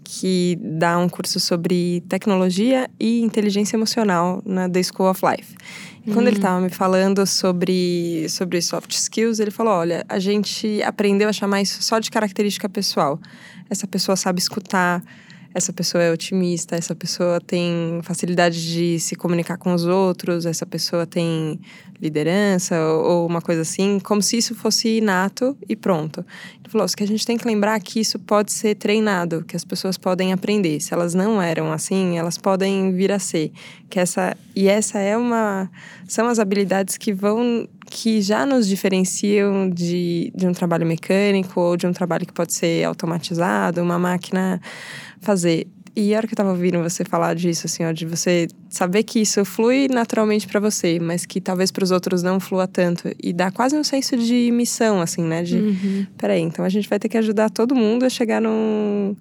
que 0.03 0.57
dá 0.61 0.97
um 0.97 1.07
curso 1.07 1.39
sobre 1.39 2.01
tecnologia 2.07 2.89
e 2.99 3.21
inteligência 3.21 3.75
emocional 3.75 4.41
na 4.45 4.69
The 4.69 4.81
School 4.83 5.09
of 5.09 5.21
Life. 5.23 5.55
E 6.05 6.11
quando 6.11 6.27
ele 6.27 6.37
estava 6.37 6.59
me 6.61 6.69
falando 6.69 7.25
sobre, 7.27 8.25
sobre 8.29 8.61
soft 8.61 8.91
skills, 8.93 9.39
ele 9.39 9.51
falou: 9.51 9.73
olha, 9.73 10.05
a 10.07 10.17
gente 10.17 10.81
aprendeu 10.81 11.29
a 11.29 11.33
chamar 11.33 11.61
isso 11.61 11.83
só 11.83 11.99
de 11.99 12.09
característica 12.09 12.67
pessoal. 12.67 13.19
Essa 13.69 13.85
pessoa 13.85 14.15
sabe 14.15 14.39
escutar, 14.39 15.03
essa 15.53 15.73
pessoa 15.73 16.03
é 16.03 16.11
otimista, 16.11 16.75
essa 16.75 16.95
pessoa 16.95 17.41
tem 17.41 17.99
facilidade 18.03 18.71
de 18.71 18.99
se 18.99 19.15
comunicar 19.15 19.57
com 19.57 19.73
os 19.73 19.85
outros, 19.85 20.45
essa 20.45 20.65
pessoa 20.65 21.05
tem 21.05 21.59
liderança 22.01 22.79
ou, 22.79 23.05
ou 23.05 23.27
uma 23.27 23.41
coisa 23.41 23.61
assim, 23.61 23.99
como 23.99 24.21
se 24.21 24.37
isso 24.37 24.55
fosse 24.55 24.97
inato 24.97 25.57
e 25.67 25.75
pronto. 25.75 26.25
Ele 26.59 26.69
falou: 26.69 26.87
"Só 26.87 26.95
que 26.95 27.03
a 27.03 27.07
gente 27.07 27.25
tem 27.25 27.37
que 27.37 27.45
lembrar 27.45 27.79
que 27.79 27.99
isso 27.99 28.17
pode 28.19 28.51
ser 28.51 28.75
treinado, 28.75 29.43
que 29.43 29.55
as 29.55 29.63
pessoas 29.63 29.97
podem 29.97 30.33
aprender. 30.33 30.79
Se 30.79 30.93
elas 30.93 31.13
não 31.13 31.41
eram 31.41 31.71
assim, 31.71 32.17
elas 32.17 32.37
podem 32.37 32.93
vir 32.93 33.11
a 33.11 33.19
ser. 33.19 33.51
Que 33.89 33.99
essa 33.99 34.37
e 34.55 34.67
essa 34.67 34.99
é 34.99 35.17
uma 35.17 35.69
são 36.07 36.27
as 36.27 36.39
habilidades 36.39 36.97
que 36.97 37.13
vão 37.13 37.67
que 37.89 38.21
já 38.21 38.45
nos 38.45 38.67
diferenciam 38.67 39.67
de, 39.69 40.31
de 40.35 40.47
um 40.47 40.53
trabalho 40.53 40.85
mecânico 40.85 41.59
ou 41.59 41.75
de 41.75 41.87
um 41.87 41.91
trabalho 41.91 42.25
que 42.25 42.33
pode 42.33 42.53
ser 42.53 42.83
automatizado, 42.85 43.81
uma 43.81 43.97
máquina 43.97 44.61
fazer. 45.21 45.67
E 46.01 46.13
a 46.13 46.17
hora 46.17 46.27
que 46.27 46.33
eu 46.33 46.37
tava 46.37 46.51
ouvindo 46.51 46.81
você 46.81 47.03
falar 47.03 47.33
disso, 47.35 47.67
assim, 47.67 47.83
ó, 47.83 47.91
de 47.91 48.05
você 48.05 48.47
saber 48.69 49.03
que 49.03 49.19
isso 49.19 49.43
flui 49.43 49.89
naturalmente 49.89 50.47
para 50.47 50.57
você, 50.59 50.97
mas 50.97 51.25
que 51.25 51.41
talvez 51.41 51.71
para 51.71 51.83
os 51.83 51.91
outros 51.91 52.23
não 52.23 52.39
flua 52.39 52.65
tanto. 52.67 53.11
E 53.21 53.33
dá 53.33 53.51
quase 53.51 53.75
um 53.75 53.83
senso 53.83 54.15
de 54.15 54.49
missão, 54.51 55.01
assim, 55.01 55.23
né? 55.23 55.43
De, 55.43 55.57
Uhum. 55.57 56.05
peraí, 56.17 56.39
então 56.41 56.63
a 56.63 56.69
gente 56.69 56.87
vai 56.87 56.97
ter 56.99 57.09
que 57.09 57.17
ajudar 57.17 57.49
todo 57.49 57.75
mundo 57.75 58.05
a 58.05 58.09
chegar 58.09 58.41
num, 58.41 59.13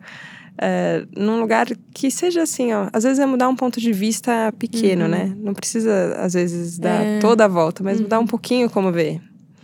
é, 0.56 1.04
num 1.16 1.40
lugar 1.40 1.66
que 1.92 2.12
seja 2.12 2.42
assim, 2.42 2.72
ó. 2.72 2.88
Às 2.92 3.02
vezes 3.02 3.18
é 3.18 3.26
mudar 3.26 3.48
um 3.48 3.56
ponto 3.56 3.80
de 3.80 3.92
vista 3.92 4.52
pequeno, 4.56 5.08
né? 5.08 5.34
Não 5.36 5.54
precisa, 5.54 6.14
às 6.20 6.34
vezes, 6.34 6.78
dar 6.78 7.04
É. 7.04 7.18
toda 7.18 7.44
a 7.44 7.48
volta, 7.48 7.82
mas 7.82 8.00
mudar 8.00 8.20
um 8.20 8.26
pouquinho 8.26 8.70
como 8.70 8.92
ver. 8.92 9.20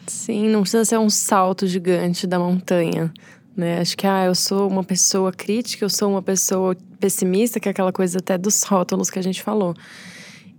Sim, 0.09 0.49
não 0.49 0.63
precisa 0.63 0.85
ser 0.85 0.99
um 0.99 1.09
salto 1.09 1.65
gigante 1.67 2.27
da 2.27 2.41
montanha. 2.41 3.13
Né? 3.57 3.81
Acho 3.81 3.97
que 3.97 4.07
ah, 4.07 4.25
eu 4.25 4.35
sou 4.35 4.69
uma 4.69 4.83
pessoa 4.83 5.33
crítica, 5.33 5.85
eu 5.85 5.91
sou 5.91 6.11
uma 6.11 6.23
pessoa 6.23 6.77
pessimista, 6.99 7.61
que 7.61 7.69
é 7.69 7.71
aquela 7.71 7.93
coisa 7.93 8.19
até 8.19 8.37
dos 8.37 8.63
rótulos 8.63 9.11
que 9.11 9.19
a 9.19 9.23
gente 9.23 9.43
falou. 9.43 9.75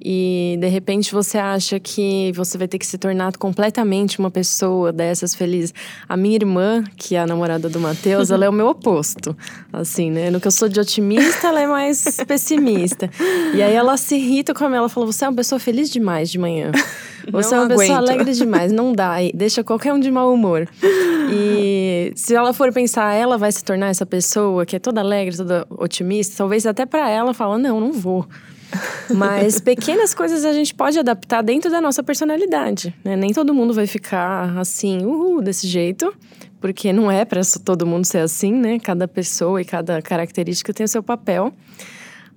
E 0.01 0.57
de 0.59 0.67
repente 0.67 1.11
você 1.11 1.37
acha 1.37 1.79
que 1.79 2.31
você 2.35 2.57
vai 2.57 2.67
ter 2.67 2.77
que 2.77 2.85
se 2.85 2.97
tornar 2.97 3.35
completamente 3.37 4.19
uma 4.19 4.29
pessoa 4.29 4.91
dessas 4.93 5.33
felizes. 5.33 5.73
A 6.07 6.15
minha 6.15 6.35
irmã, 6.35 6.83
que 6.95 7.15
é 7.15 7.19
a 7.19 7.25
namorada 7.25 7.69
do 7.69 7.79
Matheus, 7.79 8.29
ela 8.29 8.45
é 8.45 8.49
o 8.49 8.53
meu 8.53 8.67
oposto. 8.67 9.35
Assim, 9.73 10.11
né? 10.11 10.29
No 10.29 10.39
que 10.39 10.47
eu 10.47 10.51
sou 10.51 10.69
de 10.69 10.79
otimista, 10.79 11.47
ela 11.47 11.61
é 11.61 11.67
mais 11.67 12.03
pessimista. 12.27 13.09
E 13.55 13.61
aí 13.61 13.73
ela 13.73 13.97
se 13.97 14.15
irrita 14.15 14.53
com 14.53 14.65
a 14.65 14.67
minha, 14.69 14.79
ela 14.79 14.89
fala: 14.89 15.05
Você 15.05 15.25
é 15.25 15.29
uma 15.29 15.35
pessoa 15.35 15.59
feliz 15.59 15.89
demais 15.89 16.29
de 16.29 16.37
manhã. 16.37 16.71
Você 17.31 17.55
Não 17.55 17.63
é 17.63 17.65
uma 17.65 17.69
pessoa 17.69 17.97
aguento. 17.97 18.09
alegre 18.11 18.33
demais, 18.33 18.71
não 18.71 18.93
dá. 18.93 19.15
Deixa 19.33 19.63
qualquer 19.63 19.91
um 19.93 19.99
de 19.99 20.11
mau 20.11 20.31
humor. 20.31 20.67
E 21.31 22.11
se 22.15 22.35
ela 22.35 22.53
for 22.53 22.71
pensar, 22.71 23.13
ela 23.13 23.37
vai 23.37 23.51
se 23.51 23.63
tornar 23.63 23.87
essa 23.87 24.05
pessoa 24.05 24.65
que 24.65 24.75
é 24.75 24.79
toda 24.79 25.01
alegre, 25.01 25.35
toda 25.35 25.65
otimista, 25.71 26.35
talvez 26.37 26.65
até 26.67 26.85
pra 26.85 27.09
ela 27.09 27.33
fala: 27.33 27.57
Não, 27.57 27.79
não 27.79 27.91
vou. 27.91 28.27
Mas 29.13 29.59
pequenas 29.59 30.13
coisas 30.13 30.45
a 30.45 30.53
gente 30.53 30.73
pode 30.73 30.97
adaptar 30.97 31.41
dentro 31.41 31.69
da 31.69 31.81
nossa 31.81 32.03
personalidade. 32.03 32.95
Né? 33.03 33.15
Nem 33.15 33.33
todo 33.33 33.53
mundo 33.53 33.73
vai 33.73 33.87
ficar 33.87 34.57
assim, 34.57 35.05
uhul, 35.05 35.41
desse 35.41 35.67
jeito. 35.67 36.13
Porque 36.59 36.91
não 36.91 37.11
é 37.11 37.25
para 37.25 37.41
todo 37.63 37.85
mundo 37.85 38.05
ser 38.05 38.19
assim, 38.19 38.51
né? 38.51 38.79
Cada 38.79 39.07
pessoa 39.07 39.61
e 39.61 39.65
cada 39.65 40.01
característica 40.01 40.73
tem 40.73 40.85
o 40.85 40.87
seu 40.87 41.03
papel. 41.03 41.53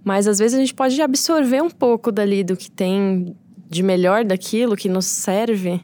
Mas 0.05 0.27
às 0.27 0.39
vezes 0.39 0.57
a 0.57 0.61
gente 0.61 0.75
pode 0.75 1.01
absorver 1.01 1.63
um 1.63 1.71
pouco 1.71 2.13
dali 2.13 2.45
do 2.45 2.57
que 2.57 2.71
tem 2.71 3.35
de 3.71 3.83
melhor 3.83 4.25
daquilo 4.25 4.77
que 4.77 4.89
nos 4.89 5.07
serve 5.07 5.81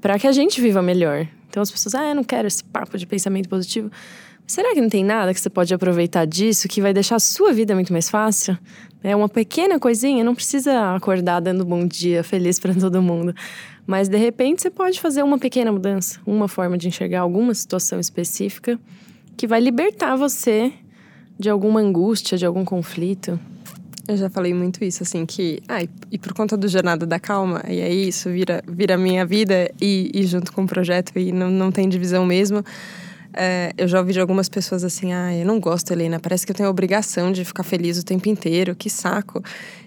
para 0.00 0.18
que 0.18 0.26
a 0.26 0.32
gente 0.32 0.60
viva 0.60 0.80
melhor. 0.80 1.26
Então 1.48 1.62
as 1.62 1.70
pessoas, 1.70 1.94
ah, 1.94 2.08
eu 2.08 2.14
não 2.14 2.24
quero 2.24 2.46
esse 2.46 2.62
papo 2.62 2.96
de 2.96 3.06
pensamento 3.06 3.48
positivo. 3.48 3.90
Será 4.48 4.72
que 4.72 4.80
não 4.80 4.88
tem 4.88 5.04
nada 5.04 5.34
que 5.34 5.38
você 5.38 5.50
pode 5.50 5.74
aproveitar 5.74 6.26
disso 6.26 6.68
que 6.68 6.80
vai 6.80 6.94
deixar 6.94 7.16
a 7.16 7.20
sua 7.20 7.52
vida 7.52 7.74
muito 7.74 7.92
mais 7.92 8.08
fácil? 8.08 8.56
É 9.04 9.14
uma 9.14 9.28
pequena 9.28 9.78
coisinha, 9.78 10.24
não 10.24 10.34
precisa 10.34 10.94
acordar 10.94 11.40
dando 11.40 11.66
bom 11.66 11.86
dia 11.86 12.24
feliz 12.24 12.58
para 12.58 12.74
todo 12.74 13.02
mundo. 13.02 13.34
Mas 13.86 14.08
de 14.08 14.16
repente 14.16 14.62
você 14.62 14.70
pode 14.70 14.98
fazer 15.02 15.22
uma 15.22 15.38
pequena 15.38 15.70
mudança, 15.70 16.18
uma 16.26 16.48
forma 16.48 16.78
de 16.78 16.88
enxergar 16.88 17.20
alguma 17.20 17.52
situação 17.52 18.00
específica 18.00 18.80
que 19.36 19.46
vai 19.46 19.60
libertar 19.60 20.16
você 20.16 20.72
de 21.38 21.50
alguma 21.50 21.80
angústia, 21.80 22.38
de 22.38 22.46
algum 22.46 22.64
conflito. 22.64 23.38
Eu 24.08 24.16
já 24.16 24.30
falei 24.30 24.54
muito 24.54 24.82
isso, 24.82 25.02
assim, 25.02 25.26
que. 25.26 25.62
Ah, 25.68 25.82
e, 26.10 26.18
por 26.18 26.32
conta 26.32 26.56
do 26.56 26.66
Jornada 26.66 27.04
da 27.04 27.20
Calma, 27.20 27.62
e 27.68 27.80
é 27.80 27.92
isso, 27.92 28.30
vira, 28.30 28.62
vira 28.66 28.96
minha 28.96 29.26
vida 29.26 29.70
e, 29.78 30.10
e 30.14 30.26
junto 30.26 30.50
com 30.54 30.64
o 30.64 30.66
projeto, 30.66 31.12
e 31.18 31.32
não, 31.32 31.50
não 31.50 31.70
tem 31.70 31.86
divisão 31.86 32.24
mesmo. 32.24 32.64
É, 33.40 33.72
eu 33.78 33.86
já 33.86 34.00
ouvi 34.00 34.12
de 34.12 34.20
algumas 34.20 34.48
pessoas 34.48 34.82
assim: 34.82 35.12
ah, 35.12 35.32
eu 35.32 35.46
não 35.46 35.60
gosto, 35.60 35.92
Helena, 35.92 36.18
parece 36.18 36.44
que 36.44 36.50
eu 36.50 36.56
tenho 36.56 36.68
a 36.68 36.70
obrigação 36.70 37.30
de 37.30 37.44
ficar 37.44 37.62
feliz 37.62 37.96
o 37.96 38.04
tempo 38.04 38.28
inteiro, 38.28 38.74
que 38.74 38.90
saco. 38.90 39.40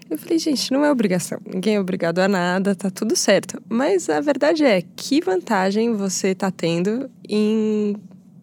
Eu 0.08 0.16
falei, 0.16 0.38
gente, 0.38 0.72
não 0.72 0.82
é 0.82 0.90
obrigação, 0.90 1.38
ninguém 1.46 1.76
é 1.76 1.80
obrigado 1.80 2.18
a 2.20 2.28
nada, 2.28 2.74
tá 2.74 2.90
tudo 2.90 3.14
certo. 3.14 3.62
Mas 3.68 4.08
a 4.08 4.20
verdade 4.20 4.64
é, 4.64 4.82
que 4.96 5.20
vantagem 5.20 5.92
você 5.94 6.34
tá 6.34 6.50
tendo 6.50 7.10
em 7.28 7.94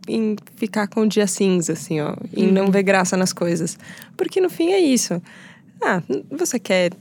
em 0.08 0.36
ficar 0.56 0.88
com 0.88 1.02
o 1.02 1.08
dia 1.08 1.28
cinza, 1.28 1.74
assim, 1.74 2.00
ó, 2.02 2.15
em 2.36 2.48
uhum. 2.48 2.54
não 2.54 2.72
ver 2.72 2.82
graça 2.84 3.15
nas 3.15 3.32
coisas. 3.32 3.78
Porque 4.17 4.41
no 4.41 4.50
fim 4.50 4.72
é 4.72 4.80
isso. 4.80 5.22
Ah, 5.82 6.02
você 6.32 6.60
quer 6.60 6.91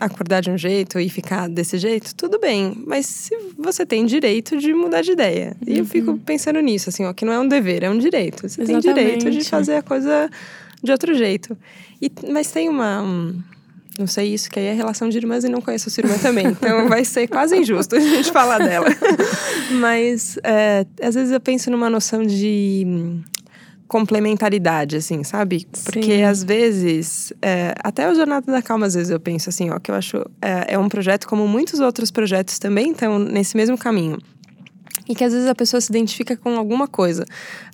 acordar 0.00 0.40
de 0.40 0.50
um 0.50 0.58
jeito 0.58 0.98
e 0.98 1.08
ficar 1.08 1.48
desse 1.48 1.78
jeito, 1.78 2.14
tudo 2.14 2.38
bem. 2.38 2.74
Mas 2.86 3.06
se 3.06 3.36
você 3.58 3.84
tem 3.84 4.04
direito 4.06 4.56
de 4.56 4.72
mudar 4.72 5.02
de 5.02 5.12
ideia. 5.12 5.56
Uhum. 5.66 5.74
E 5.74 5.78
eu 5.78 5.84
fico 5.84 6.12
uhum. 6.12 6.18
pensando 6.18 6.60
nisso, 6.60 6.88
assim, 6.88 7.04
ó, 7.04 7.12
que 7.12 7.24
não 7.24 7.32
é 7.32 7.38
um 7.38 7.48
dever, 7.48 7.82
é 7.82 7.90
um 7.90 7.98
direito. 7.98 8.48
Você 8.48 8.62
Exatamente. 8.62 8.82
tem 8.82 8.94
direito 8.94 9.30
de 9.30 9.44
fazer 9.48 9.76
a 9.76 9.82
coisa 9.82 10.30
de 10.82 10.90
outro 10.92 11.14
jeito. 11.14 11.56
E, 12.00 12.10
mas 12.30 12.50
tem 12.50 12.68
uma. 12.68 13.02
não 13.98 14.06
sei 14.06 14.34
isso, 14.34 14.50
que 14.50 14.58
aí 14.58 14.66
é 14.66 14.72
relação 14.72 15.08
de 15.08 15.16
irmãs 15.16 15.44
e 15.44 15.48
não 15.48 15.60
conheço 15.60 15.88
a 15.88 15.92
sua 15.92 16.02
irmã 16.02 16.18
também. 16.18 16.46
Então 16.52 16.88
vai 16.88 17.04
ser 17.04 17.28
quase 17.28 17.56
injusto 17.56 17.96
a 17.96 18.00
gente 18.00 18.32
falar 18.32 18.58
dela. 18.58 18.88
mas 19.80 20.38
é, 20.42 20.84
às 21.00 21.14
vezes 21.14 21.32
eu 21.32 21.40
penso 21.40 21.70
numa 21.70 21.88
noção 21.88 22.22
de 22.22 23.22
complementaridade, 23.92 24.96
assim, 24.96 25.22
sabe? 25.22 25.66
Porque 25.84 26.16
Sim. 26.16 26.22
às 26.22 26.42
vezes, 26.42 27.30
é, 27.42 27.74
até 27.84 28.10
o 28.10 28.14
Jornada 28.14 28.50
da 28.50 28.62
Calma, 28.62 28.86
às 28.86 28.94
vezes 28.94 29.10
eu 29.10 29.20
penso 29.20 29.50
assim, 29.50 29.68
ó, 29.68 29.78
que 29.78 29.90
eu 29.90 29.94
acho 29.94 30.16
é, 30.40 30.72
é 30.72 30.78
um 30.78 30.88
projeto 30.88 31.28
como 31.28 31.46
muitos 31.46 31.78
outros 31.78 32.10
projetos 32.10 32.58
também 32.58 32.92
estão 32.92 33.18
nesse 33.18 33.54
mesmo 33.54 33.76
caminho. 33.76 34.16
E 35.06 35.14
que 35.14 35.22
às 35.22 35.34
vezes 35.34 35.46
a 35.46 35.54
pessoa 35.54 35.78
se 35.78 35.92
identifica 35.92 36.34
com 36.38 36.56
alguma 36.56 36.88
coisa. 36.88 37.26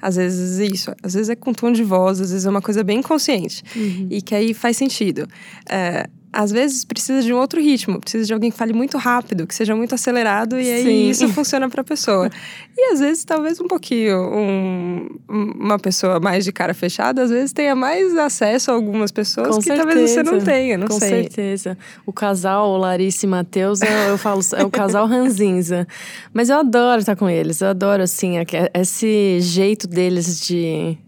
Às 0.02 0.16
vezes 0.16 0.58
isso, 0.72 0.92
às 1.04 1.14
vezes 1.14 1.28
é 1.28 1.36
com 1.36 1.52
tom 1.52 1.70
de 1.70 1.84
voz, 1.84 2.20
às 2.20 2.32
vezes 2.32 2.46
é 2.46 2.50
uma 2.50 2.62
coisa 2.62 2.82
bem 2.82 3.00
consciente. 3.00 3.62
Uhum. 3.76 4.08
E 4.10 4.20
que 4.20 4.34
aí 4.34 4.52
faz 4.52 4.76
sentido. 4.76 5.28
É, 5.70 6.08
às 6.32 6.50
vezes 6.50 6.84
precisa 6.84 7.22
de 7.22 7.32
um 7.32 7.38
outro 7.38 7.60
ritmo, 7.60 8.00
precisa 8.00 8.24
de 8.24 8.32
alguém 8.32 8.50
que 8.50 8.56
fale 8.56 8.72
muito 8.72 8.98
rápido, 8.98 9.46
que 9.46 9.54
seja 9.54 9.74
muito 9.74 9.94
acelerado 9.94 10.58
e 10.58 10.70
aí 10.70 10.84
Sim. 10.84 11.10
isso 11.10 11.28
funciona 11.28 11.68
para 11.68 11.80
a 11.80 11.84
pessoa. 11.84 12.30
E 12.76 12.92
às 12.92 13.00
vezes 13.00 13.24
talvez 13.24 13.60
um 13.60 13.66
pouquinho 13.66 14.18
um, 14.18 15.08
uma 15.28 15.78
pessoa 15.78 16.20
mais 16.20 16.44
de 16.44 16.52
cara 16.52 16.74
fechada, 16.74 17.22
às 17.22 17.30
vezes 17.30 17.52
tenha 17.52 17.74
mais 17.74 18.16
acesso 18.16 18.70
a 18.70 18.74
algumas 18.74 19.10
pessoas 19.10 19.48
Com 19.48 19.58
que 19.58 19.64
certeza. 19.64 19.86
talvez 19.86 20.10
você 20.10 20.22
não 20.22 20.38
tenha, 20.40 20.78
não 20.78 20.86
Com 20.86 20.98
sei. 20.98 21.08
Com 21.08 21.16
certeza. 21.16 21.78
O 22.04 22.12
casal 22.12 22.76
Larissa 22.76 23.24
e 23.24 23.28
Matheus, 23.28 23.80
eu, 23.80 23.88
eu 23.88 24.18
falo, 24.18 24.40
é 24.56 24.64
o 24.64 24.70
casal 24.70 25.06
ranzinza. 25.08 25.86
Mas 26.32 26.50
eu 26.50 26.58
adoro 26.58 27.00
estar 27.00 27.16
com 27.16 27.28
eles, 27.28 27.60
eu 27.60 27.68
adoro 27.68 28.02
assim 28.02 28.34
esse 28.74 29.40
jeito 29.40 29.86
deles 29.86 30.40
de 30.40 30.98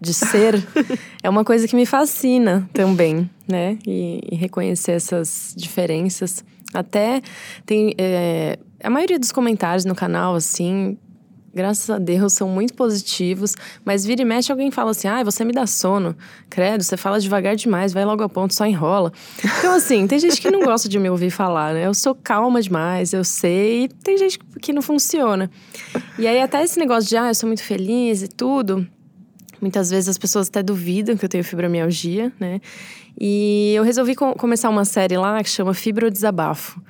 de 0.00 0.14
ser 0.14 0.62
é 1.22 1.28
uma 1.28 1.44
coisa 1.44 1.66
que 1.66 1.76
me 1.76 1.86
fascina 1.86 2.68
também, 2.72 3.28
né? 3.46 3.78
E, 3.86 4.20
e 4.30 4.36
reconhecer 4.36 4.92
essas 4.92 5.54
diferenças. 5.56 6.44
Até 6.72 7.22
tem. 7.64 7.94
É, 7.98 8.58
a 8.82 8.90
maioria 8.90 9.18
dos 9.18 9.32
comentários 9.32 9.84
no 9.84 9.94
canal, 9.94 10.34
assim, 10.34 10.96
graças 11.52 11.88
a 11.90 11.98
Deus, 11.98 12.34
são 12.34 12.48
muito 12.48 12.74
positivos. 12.74 13.56
Mas 13.84 14.04
vira 14.04 14.22
e 14.22 14.24
mexe, 14.24 14.52
alguém 14.52 14.70
fala 14.70 14.90
assim: 14.90 15.08
ah, 15.08 15.22
você 15.22 15.44
me 15.44 15.52
dá 15.52 15.66
sono. 15.66 16.16
Credo, 16.48 16.82
você 16.82 16.96
fala 16.96 17.18
devagar 17.18 17.56
demais, 17.56 17.92
vai 17.92 18.04
logo 18.04 18.22
a 18.22 18.28
ponto, 18.28 18.54
só 18.54 18.66
enrola. 18.66 19.12
Então, 19.58 19.74
assim, 19.74 20.06
tem 20.06 20.18
gente 20.18 20.40
que 20.40 20.50
não 20.50 20.60
gosta 20.60 20.88
de 20.88 20.98
me 20.98 21.10
ouvir 21.10 21.30
falar, 21.30 21.74
né? 21.74 21.86
Eu 21.86 21.94
sou 21.94 22.14
calma 22.14 22.60
demais, 22.60 23.12
eu 23.12 23.24
sei. 23.24 23.84
E 23.84 23.88
tem 23.88 24.16
gente 24.18 24.38
que 24.60 24.72
não 24.72 24.82
funciona. 24.82 25.50
E 26.18 26.26
aí, 26.26 26.40
até 26.40 26.62
esse 26.62 26.78
negócio 26.78 27.08
de, 27.08 27.16
ah, 27.16 27.28
eu 27.28 27.34
sou 27.34 27.46
muito 27.46 27.62
feliz 27.62 28.22
e 28.22 28.28
tudo 28.28 28.86
Muitas 29.60 29.90
vezes 29.90 30.08
as 30.08 30.18
pessoas 30.18 30.48
até 30.48 30.62
duvidam 30.62 31.16
que 31.16 31.24
eu 31.24 31.28
tenho 31.28 31.44
fibromialgia, 31.44 32.32
né? 32.38 32.60
E 33.20 33.72
eu 33.74 33.82
resolvi 33.82 34.14
co 34.14 34.34
começar 34.34 34.68
uma 34.68 34.84
série 34.84 35.16
lá 35.16 35.42
que 35.42 35.50
chama 35.50 35.74
Fibrodesabafo. 35.74 36.80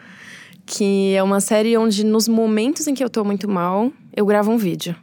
Que 0.66 1.14
é 1.14 1.22
uma 1.22 1.40
série 1.40 1.76
onde, 1.78 2.04
nos 2.04 2.28
momentos 2.28 2.87
em 2.87 2.94
que 2.94 3.02
eu 3.02 3.09
tô 3.09 3.24
muito 3.24 3.48
mal, 3.48 3.90
eu 4.14 4.26
gravo 4.26 4.50
um 4.50 4.59
vídeo. 4.59 4.94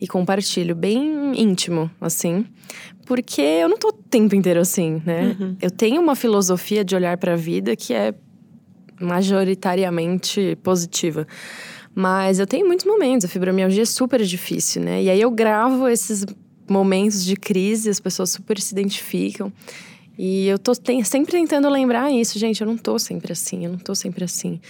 E 0.00 0.08
compartilho, 0.08 0.74
bem 0.74 1.40
íntimo, 1.40 1.88
assim. 2.00 2.44
Porque 3.06 3.40
eu 3.40 3.68
não 3.68 3.78
tô 3.78 3.88
o 3.88 3.92
tempo 3.92 4.34
inteiro 4.34 4.60
assim, 4.60 5.00
né? 5.06 5.36
Uhum. 5.38 5.56
Eu 5.62 5.70
tenho 5.70 6.00
uma 6.00 6.16
filosofia 6.16 6.84
de 6.84 6.96
olhar 6.96 7.16
para 7.16 7.34
a 7.34 7.36
vida 7.36 7.76
que 7.76 7.94
é 7.94 8.12
majoritariamente 9.00 10.58
positiva. 10.62 11.26
Mas 11.94 12.40
eu 12.40 12.46
tenho 12.46 12.66
muitos 12.66 12.86
momentos, 12.86 13.24
a 13.24 13.28
fibromialgia 13.28 13.82
é 13.82 13.86
super 13.86 14.20
difícil, 14.22 14.82
né? 14.82 15.02
E 15.02 15.10
aí 15.10 15.20
eu 15.20 15.30
gravo 15.30 15.86
esses 15.88 16.26
momentos 16.68 17.24
de 17.24 17.36
crise, 17.36 17.90
as 17.90 18.00
pessoas 18.00 18.30
super 18.30 18.60
se 18.60 18.72
identificam. 18.72 19.52
E 20.18 20.46
eu 20.46 20.58
tô 20.58 20.72
sempre 21.04 21.32
tentando 21.32 21.68
lembrar 21.68 22.10
isso, 22.12 22.38
gente, 22.38 22.60
eu 22.60 22.66
não 22.66 22.76
tô 22.76 22.98
sempre 22.98 23.32
assim, 23.32 23.64
eu 23.64 23.72
não 23.72 23.78
tô 23.78 23.94
sempre 23.94 24.24
assim. 24.24 24.60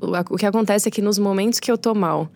O, 0.00 0.34
o 0.34 0.36
que 0.36 0.46
acontece 0.46 0.88
é 0.88 0.90
que 0.90 1.02
nos 1.02 1.18
momentos 1.18 1.60
que 1.60 1.70
eu 1.70 1.76
tô 1.76 1.94
mal, 1.94 2.30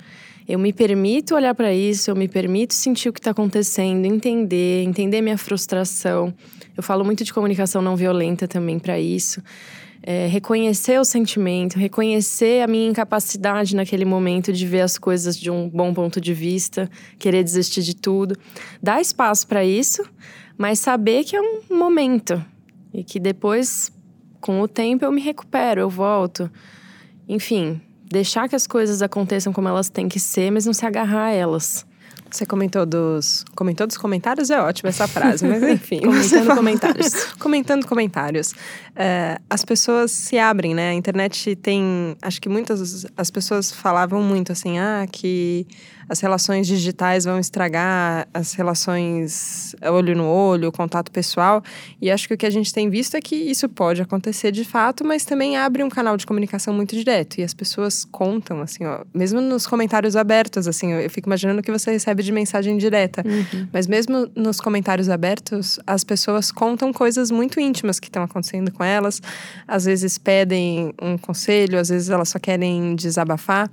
eu 0.47 0.59
me 0.59 0.73
permito 0.73 1.35
olhar 1.35 1.55
para 1.55 1.73
isso, 1.73 2.11
eu 2.11 2.17
me 2.17 2.29
permito 2.29 2.75
sentir 2.75 3.09
o 3.09 3.13
que 3.13 3.21
está 3.21 3.31
acontecendo, 3.31 4.05
entender, 4.05 4.83
entender 4.83 5.23
minha 5.23 5.39
frustração. 5.39 6.35
Eu 6.77 6.83
falo 6.83 7.05
muito 7.05 7.25
de 7.25 7.33
comunicação 7.33 7.81
não 7.81 7.97
violenta 7.97 8.47
também 8.47 8.79
para 8.79 9.01
isso 9.01 9.43
é, 10.03 10.27
reconhecer 10.27 10.99
o 10.99 11.05
sentimento, 11.05 11.79
reconhecer 11.79 12.63
a 12.63 12.67
minha 12.67 12.89
incapacidade 12.89 13.77
naquele 13.77 14.05
momento 14.05 14.53
de 14.53 14.67
ver 14.67 14.81
as 14.81 14.97
coisas 14.97 15.37
de 15.37 15.51
um 15.51 15.69
bom 15.69 15.93
ponto 15.93 16.21
de 16.21 16.33
vista, 16.33 16.91
querer 17.19 17.45
desistir 17.45 17.83
de 17.83 17.95
tudo. 17.95 18.37
Dar 18.83 19.01
espaço 19.01 19.47
para 19.47 19.65
isso, 19.65 20.03
mas 20.57 20.79
saber 20.79 21.25
que 21.25 21.37
é 21.37 21.41
um 21.41 21.63
momento 21.71 22.43
e 22.93 23.05
que 23.05 23.21
depois, 23.21 23.93
com 24.41 24.61
o 24.61 24.69
tempo, 24.69 25.05
eu 25.05 25.13
me 25.13 25.21
recupero, 25.21 25.81
eu 25.81 25.91
volto. 25.91 26.51
Enfim, 27.29 27.81
deixar 28.05 28.49
que 28.49 28.57
as 28.57 28.67
coisas 28.67 29.03
aconteçam 29.03 29.53
como 29.53 29.69
elas 29.69 29.89
têm 29.89 30.09
que 30.09 30.19
ser, 30.19 30.51
mas 30.51 30.67
não 30.67 30.73
se 30.73 30.85
agarrar 30.85 31.27
a 31.27 31.31
elas. 31.31 31.87
Você 32.31 32.47
comentou 32.47 32.87
dos. 32.87 33.45
Comentou 33.55 33.87
dos 33.87 33.97
comentários? 33.97 34.51
É 34.51 34.61
ótima 34.61 34.91
essa 34.91 35.09
frase, 35.09 35.47
mas 35.47 35.63
enfim. 35.69 36.01
Comentando 36.01 36.55
comentários. 36.55 37.25
Comentando 37.39 37.87
comentários. 37.87 38.55
É, 38.95 39.39
as 39.49 39.65
pessoas 39.65 40.11
se 40.11 40.39
abrem, 40.39 40.75
né? 40.75 40.91
A 40.91 40.95
internet 40.95 41.57
tem. 41.57 42.17
Acho 42.23 42.41
que 42.41 42.49
muitas. 42.49 43.07
As 43.17 43.31
pessoas 43.31 43.73
falavam 43.73 44.23
muito 44.23 44.53
assim, 44.53 44.79
ah, 44.79 45.07
que 45.11 45.67
as 46.11 46.19
relações 46.19 46.67
digitais 46.67 47.25
vão 47.25 47.39
estragar 47.39 48.27
as 48.35 48.53
relações 48.55 49.77
olho 49.81 50.17
no 50.17 50.27
olho, 50.27 50.69
o 50.69 50.73
contato 50.73 51.09
pessoal. 51.09 51.63
E 52.03 52.11
acho 52.11 52.27
que 52.27 52.35
o 52.35 52.37
que 52.37 52.45
a 52.45 52.51
gente 52.51 52.73
tem 52.73 52.91
visto 52.91 53.17
é 53.17 53.21
que 53.21 53.37
isso 53.37 53.69
pode 53.69 54.03
acontecer 54.03 54.51
de 54.51 54.65
fato, 54.65 55.05
mas 55.05 55.25
também 55.25 55.57
abre 55.57 55.85
um 55.85 55.89
canal 55.89 56.17
de 56.17 56.27
comunicação 56.27 56.75
muito 56.75 56.97
direto. 56.97 57.39
E 57.39 57.45
as 57.45 57.55
pessoas 57.55 58.05
contam, 58.05 58.61
assim, 58.61 58.85
ó, 58.85 59.05
mesmo 59.15 59.41
nos 59.41 59.69
comentários 59.69 60.17
abertos, 60.17 60.67
assim, 60.67 60.91
eu 60.95 61.09
fico 61.09 61.29
imaginando 61.29 61.63
que 61.63 61.71
você 61.71 61.93
recebe 61.93 62.25
de 62.25 62.33
mensagem 62.33 62.77
direta. 62.77 63.23
Uhum. 63.25 63.69
Mas 63.73 63.87
mesmo 63.87 64.29
nos 64.35 64.61
comentários 64.61 65.09
abertos, 65.09 65.79
as 65.87 66.03
pessoas 66.03 66.51
contam 66.51 66.93
coisas 66.93 67.31
muito 67.31 67.61
íntimas 67.61 68.01
que 68.01 68.09
estão 68.09 68.25
acontecendo 68.25 68.73
com 68.73 68.83
elas. 68.83 69.23
Às 69.67 69.85
vezes 69.85 70.19
pedem 70.19 70.93
um 71.01 71.17
conselho, 71.17 71.79
às 71.79 71.89
vezes 71.89 72.11
elas 72.11 72.31
só 72.31 72.41
querem 72.41 72.97
desabafar. 72.97 73.71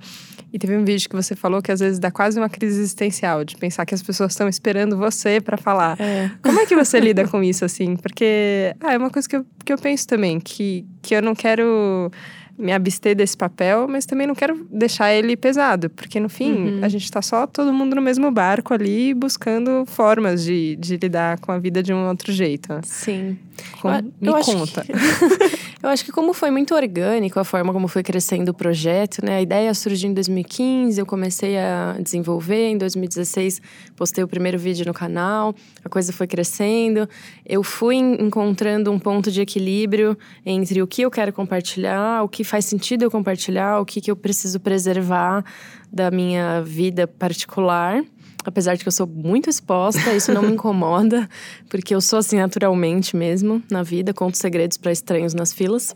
E 0.52 0.58
teve 0.58 0.76
um 0.76 0.84
vídeo 0.84 1.08
que 1.08 1.16
você 1.16 1.36
falou 1.36 1.60
que 1.60 1.70
às 1.70 1.80
vezes 1.80 1.98
dá 1.98 2.10
quase 2.10 2.27
uma 2.36 2.48
crise 2.48 2.80
existencial, 2.80 3.44
de 3.44 3.56
pensar 3.56 3.86
que 3.86 3.94
as 3.94 4.02
pessoas 4.02 4.32
estão 4.32 4.48
esperando 4.48 4.96
você 4.96 5.40
para 5.40 5.56
falar. 5.56 6.00
É. 6.00 6.30
Como 6.42 6.60
é 6.60 6.66
que 6.66 6.74
você 6.74 6.98
lida 7.00 7.26
com 7.26 7.42
isso, 7.42 7.64
assim? 7.64 7.96
Porque 7.96 8.74
ah, 8.80 8.94
é 8.94 8.98
uma 8.98 9.10
coisa 9.10 9.28
que 9.28 9.36
eu, 9.36 9.46
que 9.64 9.72
eu 9.72 9.78
penso 9.78 10.06
também, 10.06 10.40
que, 10.40 10.84
que 11.02 11.14
eu 11.14 11.22
não 11.22 11.34
quero 11.34 12.10
me 12.58 12.72
abster 12.72 13.14
desse 13.14 13.36
papel, 13.36 13.86
mas 13.88 14.04
também 14.04 14.26
não 14.26 14.34
quero 14.34 14.66
deixar 14.68 15.14
ele 15.14 15.36
pesado, 15.36 15.88
porque 15.90 16.18
no 16.18 16.28
fim 16.28 16.52
uhum. 16.52 16.80
a 16.82 16.88
gente 16.88 17.04
está 17.04 17.22
só 17.22 17.46
todo 17.46 17.72
mundo 17.72 17.94
no 17.94 18.02
mesmo 18.02 18.30
barco 18.32 18.74
ali 18.74 19.14
buscando 19.14 19.84
formas 19.86 20.42
de, 20.42 20.74
de 20.74 20.96
lidar 20.96 21.38
com 21.38 21.52
a 21.52 21.58
vida 21.58 21.82
de 21.82 21.92
um 21.92 22.08
outro 22.08 22.32
jeito. 22.32 22.80
Sim. 22.82 23.38
Com, 23.80 23.90
eu, 23.90 24.02
me 24.02 24.28
eu 24.28 24.34
conta. 24.40 24.84
Que, 24.84 24.92
eu 25.82 25.88
acho 25.88 26.04
que 26.04 26.12
como 26.12 26.32
foi 26.32 26.50
muito 26.50 26.74
orgânico 26.74 27.38
a 27.38 27.44
forma 27.44 27.72
como 27.72 27.88
foi 27.88 28.02
crescendo 28.02 28.50
o 28.50 28.54
projeto, 28.54 29.24
né? 29.24 29.36
A 29.36 29.42
ideia 29.42 29.72
surgiu 29.74 30.10
em 30.10 30.14
2015, 30.14 31.00
eu 31.00 31.06
comecei 31.06 31.58
a 31.58 31.96
desenvolver. 32.00 32.68
Em 32.68 32.78
2016, 32.78 33.60
postei 33.96 34.22
o 34.24 34.28
primeiro 34.28 34.58
vídeo 34.58 34.84
no 34.86 34.94
canal. 34.94 35.54
A 35.84 35.88
coisa 35.88 36.12
foi 36.12 36.26
crescendo. 36.26 37.08
Eu 37.46 37.62
fui 37.62 37.96
encontrando 37.96 38.90
um 38.90 38.98
ponto 38.98 39.30
de 39.30 39.40
equilíbrio 39.40 40.16
entre 40.44 40.82
o 40.82 40.86
que 40.86 41.02
eu 41.02 41.10
quero 41.10 41.32
compartilhar, 41.32 42.22
o 42.22 42.28
que 42.28 42.44
faz 42.44 42.64
sentido 42.64 43.02
eu 43.02 43.10
compartilhar, 43.10 43.80
o 43.80 43.84
que, 43.84 44.00
que 44.00 44.10
eu 44.10 44.16
preciso 44.16 44.60
preservar 44.60 45.44
da 45.92 46.10
minha 46.10 46.60
vida 46.62 47.06
particular 47.06 48.02
apesar 48.44 48.76
de 48.76 48.82
que 48.82 48.88
eu 48.88 48.92
sou 48.92 49.06
muito 49.06 49.50
exposta, 49.50 50.12
isso 50.12 50.32
não 50.32 50.42
me 50.42 50.52
incomoda, 50.52 51.28
porque 51.68 51.94
eu 51.94 52.00
sou 52.00 52.18
assim 52.18 52.36
naturalmente 52.36 53.16
mesmo 53.16 53.62
na 53.70 53.82
vida, 53.82 54.14
conto 54.14 54.36
segredos 54.36 54.76
para 54.76 54.92
estranhos 54.92 55.34
nas 55.34 55.52
filas. 55.52 55.94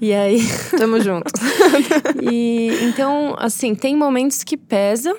E 0.00 0.12
aí, 0.12 0.40
tamo 0.76 1.00
junto. 1.00 1.30
e 2.30 2.70
então, 2.82 3.34
assim, 3.38 3.74
tem 3.74 3.96
momentos 3.96 4.42
que 4.44 4.56
pesa, 4.56 5.14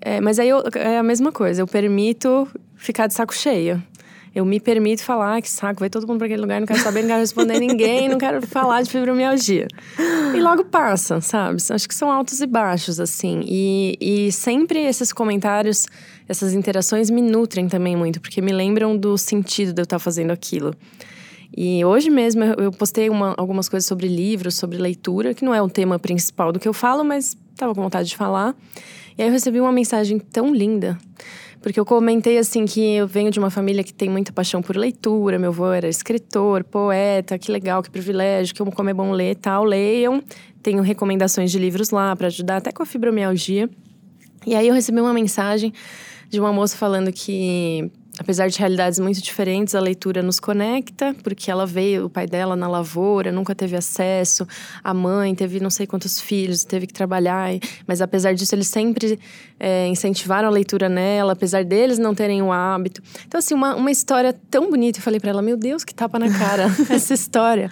é, 0.00 0.20
mas 0.20 0.38
aí 0.38 0.48
eu, 0.48 0.62
é 0.74 0.98
a 0.98 1.02
mesma 1.02 1.32
coisa, 1.32 1.62
eu 1.62 1.66
permito 1.66 2.46
ficar 2.76 3.06
de 3.06 3.14
saco 3.14 3.34
cheio 3.34 3.82
eu 4.36 4.44
me 4.44 4.60
permito 4.60 5.02
falar, 5.02 5.40
que 5.40 5.48
saco, 5.48 5.80
vai 5.80 5.88
todo 5.88 6.06
mundo 6.06 6.18
para 6.18 6.26
aquele 6.26 6.42
lugar, 6.42 6.60
não 6.60 6.66
quero 6.66 6.80
saber, 6.80 7.00
não 7.00 7.08
quero 7.08 7.20
responder 7.20 7.58
ninguém, 7.58 8.06
não 8.06 8.18
quero 8.18 8.46
falar 8.46 8.82
de 8.82 8.90
fibromialgia. 8.90 9.66
E 10.34 10.38
logo 10.42 10.62
passa, 10.66 11.22
sabe? 11.22 11.56
Acho 11.70 11.88
que 11.88 11.94
são 11.94 12.12
altos 12.12 12.42
e 12.42 12.46
baixos, 12.46 13.00
assim. 13.00 13.40
E, 13.46 13.96
e 13.98 14.30
sempre 14.30 14.80
esses 14.80 15.10
comentários, 15.10 15.86
essas 16.28 16.52
interações 16.52 17.08
me 17.08 17.22
nutrem 17.22 17.66
também 17.66 17.96
muito, 17.96 18.20
porque 18.20 18.42
me 18.42 18.52
lembram 18.52 18.94
do 18.94 19.16
sentido 19.16 19.72
de 19.72 19.80
eu 19.80 19.84
estar 19.84 19.98
fazendo 19.98 20.32
aquilo. 20.32 20.74
E 21.56 21.82
hoje 21.82 22.10
mesmo 22.10 22.44
eu 22.44 22.70
postei 22.70 23.08
uma, 23.08 23.32
algumas 23.38 23.70
coisas 23.70 23.88
sobre 23.88 24.06
livros, 24.06 24.56
sobre 24.56 24.76
leitura, 24.76 25.32
que 25.32 25.46
não 25.46 25.54
é 25.54 25.62
o 25.62 25.68
tema 25.70 25.98
principal 25.98 26.52
do 26.52 26.60
que 26.60 26.68
eu 26.68 26.74
falo, 26.74 27.02
mas 27.02 27.34
estava 27.54 27.74
com 27.74 27.80
vontade 27.80 28.10
de 28.10 28.16
falar. 28.18 28.54
E 29.16 29.22
aí 29.22 29.28
eu 29.28 29.32
recebi 29.32 29.58
uma 29.62 29.72
mensagem 29.72 30.18
tão 30.18 30.54
linda 30.54 30.98
porque 31.60 31.78
eu 31.80 31.84
comentei 31.84 32.38
assim 32.38 32.64
que 32.64 32.80
eu 32.96 33.06
venho 33.06 33.30
de 33.30 33.38
uma 33.38 33.50
família 33.50 33.82
que 33.82 33.92
tem 33.92 34.08
muita 34.08 34.32
paixão 34.32 34.62
por 34.62 34.76
leitura. 34.76 35.38
Meu 35.38 35.50
avô 35.50 35.72
era 35.72 35.88
escritor, 35.88 36.62
poeta, 36.64 37.38
que 37.38 37.50
legal, 37.50 37.82
que 37.82 37.90
privilégio, 37.90 38.54
que 38.54 38.64
como 38.72 38.90
é 38.90 38.94
bom 38.94 39.12
ler 39.12 39.36
tal. 39.36 39.64
Leiam. 39.64 40.22
Tenho 40.62 40.82
recomendações 40.82 41.50
de 41.50 41.58
livros 41.58 41.90
lá 41.90 42.14
para 42.14 42.28
ajudar 42.28 42.58
até 42.58 42.72
com 42.72 42.82
a 42.82 42.86
fibromialgia. 42.86 43.68
E 44.46 44.54
aí 44.54 44.68
eu 44.68 44.74
recebi 44.74 45.00
uma 45.00 45.12
mensagem 45.12 45.72
de 46.28 46.40
uma 46.40 46.52
moça 46.52 46.76
falando 46.76 47.12
que 47.12 47.90
apesar 48.18 48.48
de 48.48 48.58
realidades 48.58 48.98
muito 48.98 49.20
diferentes, 49.20 49.74
a 49.74 49.80
leitura 49.80 50.22
nos 50.22 50.40
conecta, 50.40 51.14
porque 51.22 51.50
ela 51.50 51.66
veio, 51.66 52.06
o 52.06 52.10
pai 52.10 52.26
dela 52.26 52.56
na 52.56 52.66
lavoura, 52.66 53.30
nunca 53.30 53.54
teve 53.54 53.76
acesso, 53.76 54.46
a 54.82 54.94
mãe 54.94 55.34
teve 55.34 55.60
não 55.60 55.70
sei 55.70 55.86
quantos 55.86 56.20
filhos, 56.20 56.64
teve 56.64 56.86
que 56.86 56.94
trabalhar, 56.94 57.50
mas 57.86 58.00
apesar 58.00 58.34
disso, 58.34 58.54
eles 58.54 58.68
sempre 58.68 59.18
é, 59.60 59.86
incentivaram 59.86 60.48
a 60.48 60.50
leitura 60.50 60.88
nela, 60.88 61.34
apesar 61.34 61.64
deles 61.64 61.98
não 61.98 62.14
terem 62.14 62.42
o 62.42 62.50
hábito. 62.50 63.02
Então, 63.26 63.38
assim, 63.38 63.54
uma, 63.54 63.74
uma 63.74 63.90
história 63.90 64.34
tão 64.50 64.70
bonita. 64.70 64.98
Eu 64.98 65.02
falei 65.02 65.20
para 65.20 65.30
ela: 65.30 65.42
Meu 65.42 65.56
Deus, 65.56 65.84
que 65.84 65.94
tapa 65.94 66.18
na 66.18 66.30
cara 66.30 66.64
essa 66.88 67.14
história. 67.14 67.70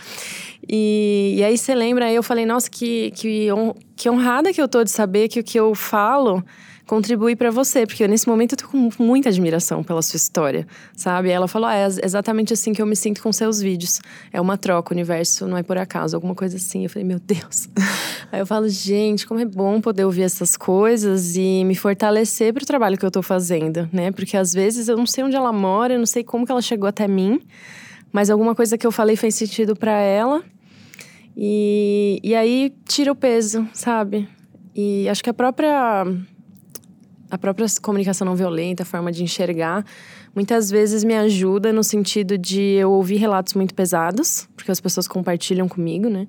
E, 0.68 1.35
e 1.37 1.44
aí 1.44 1.57
você 1.59 1.74
lembra, 1.74 2.07
aí 2.07 2.14
eu 2.14 2.22
falei: 2.22 2.46
Nossa, 2.46 2.70
que, 2.70 3.11
que, 3.12 3.50
hon, 3.52 3.74
que 3.96 4.09
honrada 4.09 4.52
que 4.52 4.61
eu 4.61 4.68
tô 4.68 4.83
de 4.83 4.90
saber 4.90 5.28
que 5.28 5.40
o 5.40 5.44
que 5.44 5.59
eu 5.59 5.74
falo 5.74 6.44
contribuir 6.87 7.37
para 7.37 7.51
você, 7.51 7.87
porque 7.87 8.07
nesse 8.07 8.29
momento 8.29 8.53
eu 8.53 8.59
tô 8.59 8.68
com 8.68 8.90
muita 8.99 9.29
admiração 9.29 9.83
pela 9.83 10.03
sua 10.03 10.16
história, 10.16 10.66
sabe? 10.97 11.31
ela 11.31 11.49
falou: 11.49 11.68
ah, 11.68 11.75
é 11.75 11.87
exatamente 12.03 12.53
assim 12.53 12.73
que 12.73 12.83
eu 12.83 12.87
me 12.87 12.97
sinto 12.97 13.23
com 13.23 13.33
seus 13.33 13.61
vídeos. 13.61 14.01
É 14.33 14.40
uma 14.40 14.57
troca, 14.57 14.92
o 14.92 14.94
universo 14.94 15.47
não 15.47 15.57
é 15.57 15.62
por 15.62 15.79
acaso, 15.79 16.16
alguma 16.16 16.35
coisa 16.35 16.57
assim. 16.57 16.85
Eu 16.85 16.90
falei: 16.90 17.07
meu 17.07 17.18
Deus. 17.18 17.68
Aí 18.31 18.40
eu 18.40 18.47
falo: 18.47 18.68
gente, 18.68 19.27
como 19.27 19.40
é 19.40 19.44
bom 19.44 19.81
poder 19.81 20.05
ouvir 20.05 20.23
essas 20.23 20.57
coisas 20.57 21.37
e 21.37 21.64
me 21.64 21.75
fortalecer 21.75 22.53
pro 22.53 22.64
trabalho 22.66 22.99
que 22.99 23.05
eu 23.05 23.11
tô 23.11 23.23
fazendo, 23.23 23.88
né? 23.92 24.11
Porque 24.11 24.37
às 24.37 24.53
vezes 24.53 24.88
eu 24.88 24.97
não 24.97 25.07
sei 25.07 25.25
onde 25.25 25.37
ela 25.37 25.53
mora, 25.53 25.94
eu 25.94 25.99
não 25.99 26.07
sei 26.07 26.23
como 26.23 26.44
que 26.44 26.53
ela 26.53 26.62
chegou 26.62 26.88
até 26.88 27.09
mim, 27.09 27.40
mas 28.12 28.31
alguma 28.31 28.55
coisa 28.55 28.77
que 28.77 28.87
eu 28.87 28.92
falei 28.92 29.16
fez 29.16 29.35
sentido 29.35 29.75
para 29.75 29.99
ela. 29.99 30.42
E, 31.37 32.20
e 32.23 32.35
aí 32.35 32.73
tira 32.87 33.11
o 33.11 33.16
peso, 33.16 33.66
sabe? 33.73 34.29
E 34.75 35.09
acho 35.09 35.23
que 35.23 35.31
a 35.31 35.35
própria 35.35 36.05
a 37.31 37.39
própria 37.39 37.67
comunicação 37.81 38.25
não 38.25 38.37
violenta, 38.37 38.83
a 38.83 38.87
forma 38.87 39.11
de 39.11 39.23
enxergar, 39.23 39.85
muitas 40.35 40.71
vezes 40.71 41.05
me 41.05 41.15
ajuda 41.15 41.73
no 41.73 41.83
sentido 41.83 42.37
de 42.37 42.61
eu 42.61 42.93
ouvir 42.93 43.17
relatos 43.17 43.55
muito 43.55 43.75
pesados, 43.75 44.49
porque 44.57 44.71
as 44.71 44.81
pessoas 44.81 45.09
compartilham 45.09 45.69
comigo, 45.69 46.09
né? 46.09 46.27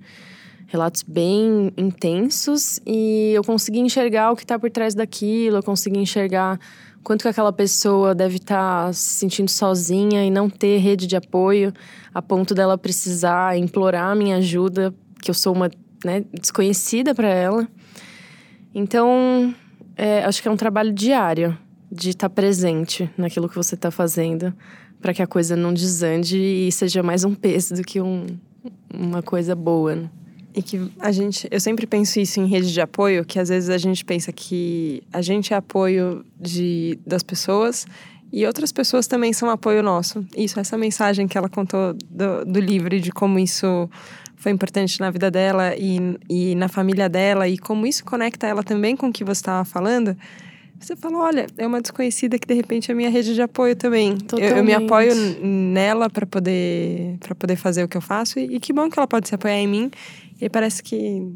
Relatos 0.67 1.03
bem 1.03 1.71
intensos 1.77 2.79
e 2.85 3.31
eu 3.33 3.43
consegui 3.43 3.79
enxergar 3.79 4.31
o 4.31 4.35
que 4.35 4.43
está 4.43 4.57
por 4.57 4.71
trás 4.71 4.95
daquilo, 4.95 5.57
eu 5.57 5.63
consegui 5.63 5.99
enxergar 5.99 6.59
quanto 7.03 7.21
que 7.21 7.27
aquela 7.27 7.53
pessoa 7.53 8.15
deve 8.15 8.37
estar 8.37 8.87
tá 8.87 8.93
se 8.93 9.19
sentindo 9.19 9.49
sozinha 9.49 10.25
e 10.25 10.31
não 10.31 10.49
ter 10.49 10.77
rede 10.77 11.05
de 11.05 11.15
apoio 11.15 11.71
a 12.13 12.21
ponto 12.21 12.55
dela 12.55 12.77
precisar 12.77 13.57
implorar 13.57 14.11
a 14.11 14.15
minha 14.15 14.37
ajuda, 14.37 14.93
que 15.21 15.29
eu 15.29 15.35
sou 15.35 15.53
uma 15.53 15.69
né, 16.03 16.23
desconhecida 16.33 17.13
para 17.13 17.27
ela. 17.27 17.67
Então, 18.73 19.53
é, 19.95 20.23
acho 20.23 20.41
que 20.41 20.47
é 20.47 20.51
um 20.51 20.57
trabalho 20.57 20.93
diário 20.93 21.57
de 21.91 22.09
estar 22.09 22.29
tá 22.29 22.33
presente 22.35 23.09
naquilo 23.17 23.47
que 23.47 23.55
você 23.55 23.75
está 23.75 23.91
fazendo 23.91 24.53
para 25.01 25.13
que 25.13 25.21
a 25.21 25.27
coisa 25.27 25.55
não 25.55 25.73
desande 25.73 26.37
e 26.37 26.71
seja 26.71 27.03
mais 27.03 27.23
um 27.23 27.35
peso 27.35 27.75
do 27.75 27.83
que 27.83 28.01
um, 28.01 28.25
uma 28.93 29.21
coisa 29.21 29.55
boa. 29.55 29.95
Né? 29.95 30.09
E 30.53 30.61
que 30.61 30.91
a 30.99 31.11
gente, 31.11 31.47
eu 31.51 31.59
sempre 31.59 31.85
penso 31.85 32.19
isso 32.19 32.39
em 32.39 32.47
rede 32.47 32.71
de 32.71 32.81
apoio, 32.81 33.25
que 33.25 33.37
às 33.37 33.49
vezes 33.49 33.69
a 33.69 33.77
gente 33.77 34.03
pensa 34.03 34.31
que 34.31 35.03
a 35.11 35.21
gente 35.21 35.53
é 35.53 35.57
apoio 35.57 36.25
de, 36.39 36.97
das 37.05 37.21
pessoas 37.21 37.85
e 38.31 38.45
outras 38.45 38.71
pessoas 38.71 39.05
também 39.05 39.31
são 39.31 39.49
apoio 39.49 39.83
nosso. 39.83 40.25
Isso, 40.35 40.59
essa 40.59 40.77
mensagem 40.77 41.27
que 41.27 41.37
ela 41.37 41.49
contou 41.49 41.93
do, 41.93 42.45
do 42.45 42.59
livro 42.59 42.99
de 42.99 43.11
como 43.11 43.37
isso 43.37 43.89
foi 44.35 44.51
importante 44.51 44.99
na 44.99 45.09
vida 45.09 45.31
dela 45.31 45.75
e, 45.75 46.17
e 46.29 46.55
na 46.55 46.67
família 46.67 47.09
dela 47.09 47.47
e 47.47 47.57
como 47.57 47.85
isso 47.85 48.03
conecta 48.03 48.47
ela 48.47 48.63
também 48.63 48.95
com 48.95 49.07
o 49.07 49.11
que 49.13 49.23
você 49.23 49.39
estava 49.39 49.65
falando. 49.65 50.15
Você 50.79 50.95
falou, 50.95 51.21
olha, 51.21 51.47
é 51.57 51.65
uma 51.65 51.81
desconhecida 51.81 52.37
que 52.37 52.45
de 52.45 52.53
repente 52.53 52.91
é 52.91 52.93
a 52.93 52.95
minha 52.95 53.09
rede 53.09 53.33
de 53.33 53.41
apoio 53.41 53.75
também. 53.75 54.17
Eu, 54.33 54.57
eu, 54.57 54.63
me 54.63 54.73
apoio 54.73 55.13
nela 55.41 56.09
para 56.09 56.25
poder 56.25 57.17
para 57.19 57.33
poder 57.33 57.55
fazer 57.55 57.83
o 57.83 57.87
que 57.87 57.95
eu 57.95 58.01
faço 58.01 58.39
e, 58.39 58.55
e, 58.55 58.59
que 58.59 58.73
bom 58.73 58.89
que 58.89 58.99
ela 58.99 59.07
pode 59.07 59.27
se 59.27 59.35
apoiar 59.35 59.57
em 59.57 59.67
mim. 59.67 59.91
E 60.39 60.49
parece 60.49 60.83
que 60.83 61.33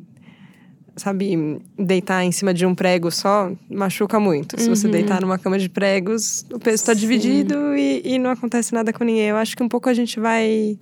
sabe, 0.97 1.61
deitar 1.77 2.23
em 2.25 2.31
cima 2.31 2.53
de 2.53 2.65
um 2.65 2.75
prego 2.75 3.09
só 3.09 3.51
machuca 3.69 4.19
muito. 4.19 4.59
Se 4.59 4.69
você 4.69 4.85
uhum. 4.85 4.91
deitar 4.91 5.21
numa 5.21 5.39
cama 5.39 5.57
de 5.57 5.69
pregos, 5.69 6.45
o 6.51 6.59
peso 6.59 6.75
está 6.75 6.93
dividido 6.93 7.73
e, 7.75 8.01
e 8.03 8.19
não 8.19 8.29
acontece 8.29 8.73
nada 8.73 8.91
com 8.91 9.05
ninguém. 9.05 9.29
Eu 9.29 9.37
acho 9.37 9.55
que 9.55 9.63
um 9.63 9.69
pouco 9.69 9.89
a 9.89 9.93
gente 9.93 10.19
vai 10.19 10.77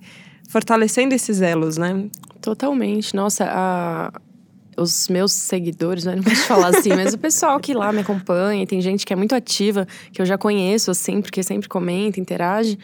fortalecendo 0.48 1.14
esses 1.14 1.40
elos, 1.40 1.76
né? 1.76 2.06
Totalmente. 2.40 3.14
Nossa, 3.14 3.44
a, 3.46 4.12
os 4.76 5.06
meus 5.08 5.30
seguidores, 5.30 6.04
não 6.04 6.22
posso 6.22 6.42
falar 6.46 6.68
assim, 6.68 6.88
mas 6.90 7.14
o 7.14 7.18
pessoal 7.18 7.60
que 7.60 7.74
lá 7.74 7.92
me 7.92 8.00
acompanha, 8.00 8.66
tem 8.66 8.80
gente 8.80 9.06
que 9.06 9.12
é 9.12 9.16
muito 9.16 9.34
ativa, 9.34 9.86
que 10.10 10.20
eu 10.20 10.26
já 10.26 10.38
conheço, 10.38 10.90
assim, 10.90 11.20
porque 11.20 11.42
sempre 11.42 11.68
comenta, 11.68 12.18
interage, 12.18 12.78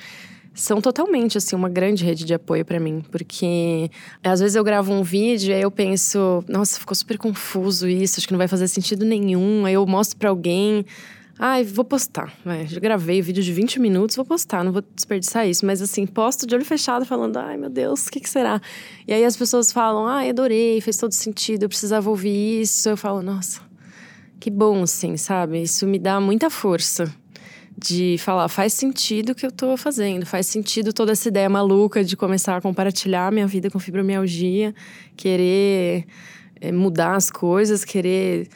são 0.53 0.81
totalmente, 0.81 1.39
assim, 1.39 1.57
uma 1.57 1.69
grande 1.69 2.05
rede 2.05 2.25
de 2.25 2.35
apoio 2.35 2.65
para 2.65 2.79
mim. 2.79 3.03
Porque 3.11 3.91
às 4.23 4.41
vezes 4.41 4.55
eu 4.55 4.63
gravo 4.63 4.93
um 4.93 5.03
vídeo 5.03 5.51
e 5.51 5.55
aí 5.55 5.63
eu 5.63 5.71
penso, 5.71 6.45
nossa, 6.47 6.79
ficou 6.79 6.95
super 6.95 7.17
confuso 7.17 7.89
isso, 7.89 8.21
acho 8.21 8.27
que 8.27 8.33
não 8.33 8.39
vai 8.39 8.47
fazer 8.47 8.69
sentido 8.69 9.05
nenhum. 9.05 9.65
Aí 9.65 9.75
eu 9.75 9.87
mostro 9.87 10.19
para 10.19 10.29
alguém, 10.29 10.85
Ai, 11.39 11.65
vou 11.65 11.85
postar. 11.85 12.33
Vai, 12.45 12.67
já 12.67 12.79
gravei 12.79 13.21
vídeo 13.21 13.43
de 13.43 13.53
20 13.53 13.81
minutos, 13.81 14.15
vou 14.15 14.25
postar, 14.25 14.63
não 14.63 14.73
vou 14.73 14.83
desperdiçar 14.95 15.49
isso. 15.49 15.67
Mas 15.67 15.83
assim, 15.83 16.07
posto 16.07 16.47
de 16.47 16.55
olho 16.55 16.65
fechado 16.65 17.05
falando, 17.05 17.37
ai 17.39 17.57
meu 17.57 17.69
Deus, 17.69 18.07
o 18.07 18.11
que, 18.11 18.21
que 18.21 18.31
será? 18.31 18.61
E 19.07 19.13
aí 19.13 19.25
as 19.25 19.37
pessoas 19.37 19.73
falam, 19.73 20.07
ai, 20.07 20.31
adorei, 20.31 20.81
fez 20.81 20.97
todo 20.97 21.13
sentido, 21.13 21.65
eu 21.65 21.69
precisava 21.69 22.09
ouvir 22.09 22.61
isso. 22.61 22.89
Eu 22.89 22.97
falo, 22.97 23.21
nossa, 23.21 23.61
que 24.39 24.49
bom, 24.49 24.85
assim, 24.85 25.17
sabe? 25.17 25.61
Isso 25.61 25.87
me 25.87 25.99
dá 25.99 26.21
muita 26.21 26.49
força 26.49 27.13
de 27.77 28.17
falar, 28.19 28.49
faz 28.49 28.73
sentido 28.73 29.31
o 29.31 29.35
que 29.35 29.45
eu 29.45 29.51
tô 29.51 29.77
fazendo, 29.77 30.25
faz 30.25 30.47
sentido 30.47 30.93
toda 30.93 31.11
essa 31.11 31.27
ideia 31.27 31.49
maluca 31.49 32.05
de 32.05 32.17
começar 32.17 32.57
a 32.57 32.61
compartilhar 32.61 33.33
minha 33.33 33.49
vida 33.49 33.69
com 33.69 33.81
fibromialgia, 33.81 34.73
querer 35.17 36.07
é, 36.61 36.71
mudar 36.71 37.17
as 37.17 37.33
coisas, 37.33 37.85
querer 37.85 38.47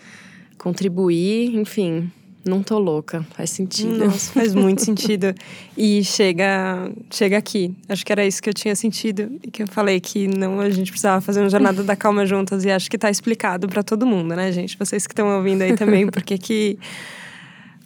contribuir, 0.57 1.57
enfim 1.57 2.13
não 2.49 2.63
tô 2.63 2.79
louca, 2.79 3.25
faz 3.37 3.51
sentido. 3.51 4.07
Nossa, 4.07 4.33
faz 4.33 4.55
muito 4.55 4.85
sentido. 4.85 5.35
E 5.77 6.03
chega, 6.03 6.91
chega 7.11 7.37
aqui. 7.39 7.75
Acho 7.89 8.05
que 8.05 8.13
era 8.13 8.27
isso 8.27 8.43
que 8.43 8.49
eu 8.49 8.55
tinha 8.55 8.75
sentido 8.75 9.31
e 9.43 9.51
que 9.51 9.63
eu 9.63 9.69
falei 9.69 10.01
que 10.01 10.27
não 10.27 10.61
a 10.61 10.71
gente 10.71 10.91
precisava 10.91 11.21
fazer 11.21 11.41
uma 11.41 11.51
jornada 11.51 11.83
da 11.85 11.95
calma 11.95 12.27
juntas 12.27 12.65
e 12.65 12.71
acho 12.71 12.91
que 12.91 12.99
tá 12.99 13.11
explicado 13.11 13.69
para 13.69 13.83
todo 13.83 14.07
mundo, 14.07 14.35
né, 14.35 14.51
gente? 14.51 14.77
Vocês 14.79 15.07
que 15.07 15.13
estão 15.13 15.37
ouvindo 15.37 15.63
aí 15.63 15.77
também, 15.77 16.07
porque 16.09 16.39
que 16.39 16.79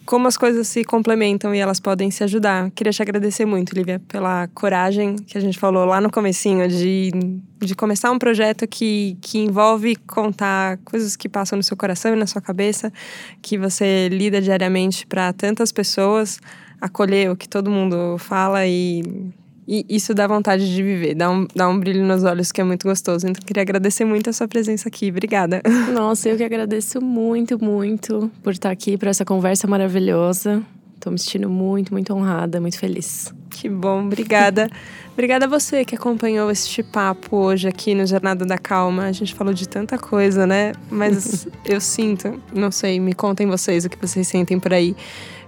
como 0.05 0.27
as 0.27 0.37
coisas 0.37 0.67
se 0.67 0.83
complementam 0.83 1.53
e 1.55 1.59
elas 1.59 1.79
podem 1.79 2.11
se 2.11 2.23
ajudar. 2.23 2.69
Queria 2.71 2.91
te 2.91 3.01
agradecer 3.01 3.45
muito, 3.45 3.73
Lívia, 3.73 4.01
pela 4.07 4.47
coragem 4.49 5.15
que 5.15 5.37
a 5.37 5.41
gente 5.41 5.57
falou 5.57 5.85
lá 5.85 6.01
no 6.01 6.11
comecinho 6.11 6.67
de, 6.67 7.11
de 7.59 7.75
começar 7.75 8.11
um 8.11 8.19
projeto 8.19 8.67
que, 8.67 9.17
que 9.21 9.39
envolve 9.39 9.95
contar 9.95 10.77
coisas 10.85 11.15
que 11.15 11.29
passam 11.29 11.57
no 11.57 11.63
seu 11.63 11.77
coração 11.77 12.13
e 12.13 12.15
na 12.15 12.27
sua 12.27 12.41
cabeça, 12.41 12.91
que 13.41 13.57
você 13.57 14.09
lida 14.09 14.41
diariamente 14.41 15.05
para 15.07 15.31
tantas 15.31 15.71
pessoas, 15.71 16.39
acolher 16.81 17.31
o 17.31 17.35
que 17.35 17.47
todo 17.47 17.71
mundo 17.71 18.17
fala 18.17 18.65
e 18.67 19.03
e 19.67 19.85
isso 19.89 20.13
dá 20.13 20.27
vontade 20.27 20.73
de 20.73 20.83
viver, 20.83 21.15
dá 21.15 21.29
um, 21.29 21.47
dá 21.55 21.69
um 21.69 21.79
brilho 21.79 22.05
nos 22.05 22.23
olhos 22.23 22.51
que 22.51 22.59
é 22.59 22.63
muito 22.63 22.87
gostoso. 22.87 23.27
Então, 23.27 23.41
queria 23.45 23.61
agradecer 23.61 24.05
muito 24.05 24.29
a 24.29 24.33
sua 24.33 24.47
presença 24.47 24.89
aqui. 24.89 25.09
Obrigada. 25.09 25.61
Nossa, 25.93 26.29
eu 26.29 26.37
que 26.37 26.43
agradeço 26.43 27.01
muito, 27.01 27.63
muito 27.63 28.29
por 28.41 28.51
estar 28.51 28.71
aqui, 28.71 28.97
por 28.97 29.07
essa 29.07 29.23
conversa 29.23 29.67
maravilhosa. 29.67 30.61
Estou 30.95 31.11
me 31.11 31.19
sentindo 31.19 31.49
muito, 31.49 31.93
muito 31.93 32.13
honrada, 32.13 32.61
muito 32.61 32.77
feliz. 32.77 33.33
Que 33.49 33.69
bom, 33.69 34.05
obrigada. 34.05 34.69
obrigada 35.13 35.45
a 35.45 35.47
você 35.49 35.83
que 35.83 35.95
acompanhou 35.95 36.49
este 36.49 36.81
papo 36.81 37.37
hoje 37.37 37.67
aqui 37.67 37.93
no 37.93 38.05
Jornada 38.05 38.45
da 38.45 38.57
Calma. 38.57 39.03
A 39.03 39.11
gente 39.11 39.33
falou 39.33 39.53
de 39.53 39.67
tanta 39.67 39.97
coisa, 39.97 40.47
né? 40.47 40.73
Mas 40.89 41.47
eu 41.65 41.79
sinto, 41.79 42.41
não 42.53 42.71
sei, 42.71 42.99
me 42.99 43.13
contem 43.13 43.47
vocês 43.47 43.85
o 43.85 43.89
que 43.89 43.97
vocês 43.97 44.27
sentem 44.27 44.59
por 44.59 44.73
aí 44.73 44.95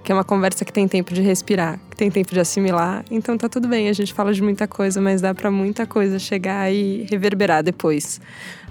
que 0.06 0.12
é 0.12 0.16
uma 0.16 0.24
conversa 0.24 0.64
que 0.64 0.72
tem 0.72 0.88
tempo 0.88 1.16
de 1.16 1.22
respirar, 1.22 1.80
que 1.90 1.98
tem 1.98 2.12
tempo 2.12 2.32
de 2.32 2.40
assimilar. 2.40 3.04
Então 3.10 3.36
tá 3.36 3.50
tudo 3.50 3.68
bem, 3.68 3.90
a 3.90 3.94
gente 3.94 4.14
fala 4.14 4.32
de 4.32 4.42
muita 4.42 4.68
coisa, 4.68 5.02
mas 5.02 5.20
dá 5.20 5.34
para 5.34 5.50
muita 5.50 5.88
coisa 5.88 6.20
chegar 6.20 6.72
e 6.72 7.08
reverberar 7.10 7.64
depois. 7.64 8.22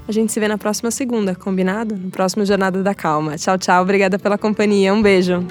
A 0.06 0.12
gente 0.12 0.32
se 0.32 0.38
vê 0.38 0.46
na 0.46 0.56
próxima 0.56 0.92
segunda, 0.92 1.34
combinado? 1.34 1.96
No 1.96 2.10
próximo 2.10 2.44
Jornada 2.44 2.82
da 2.84 2.94
Calma. 2.94 3.36
Tchau, 3.36 3.58
tchau. 3.58 3.82
Obrigada 3.82 4.16
pela 4.16 4.38
companhia. 4.38 4.94
Um 4.94 5.02
beijo. 5.02 5.44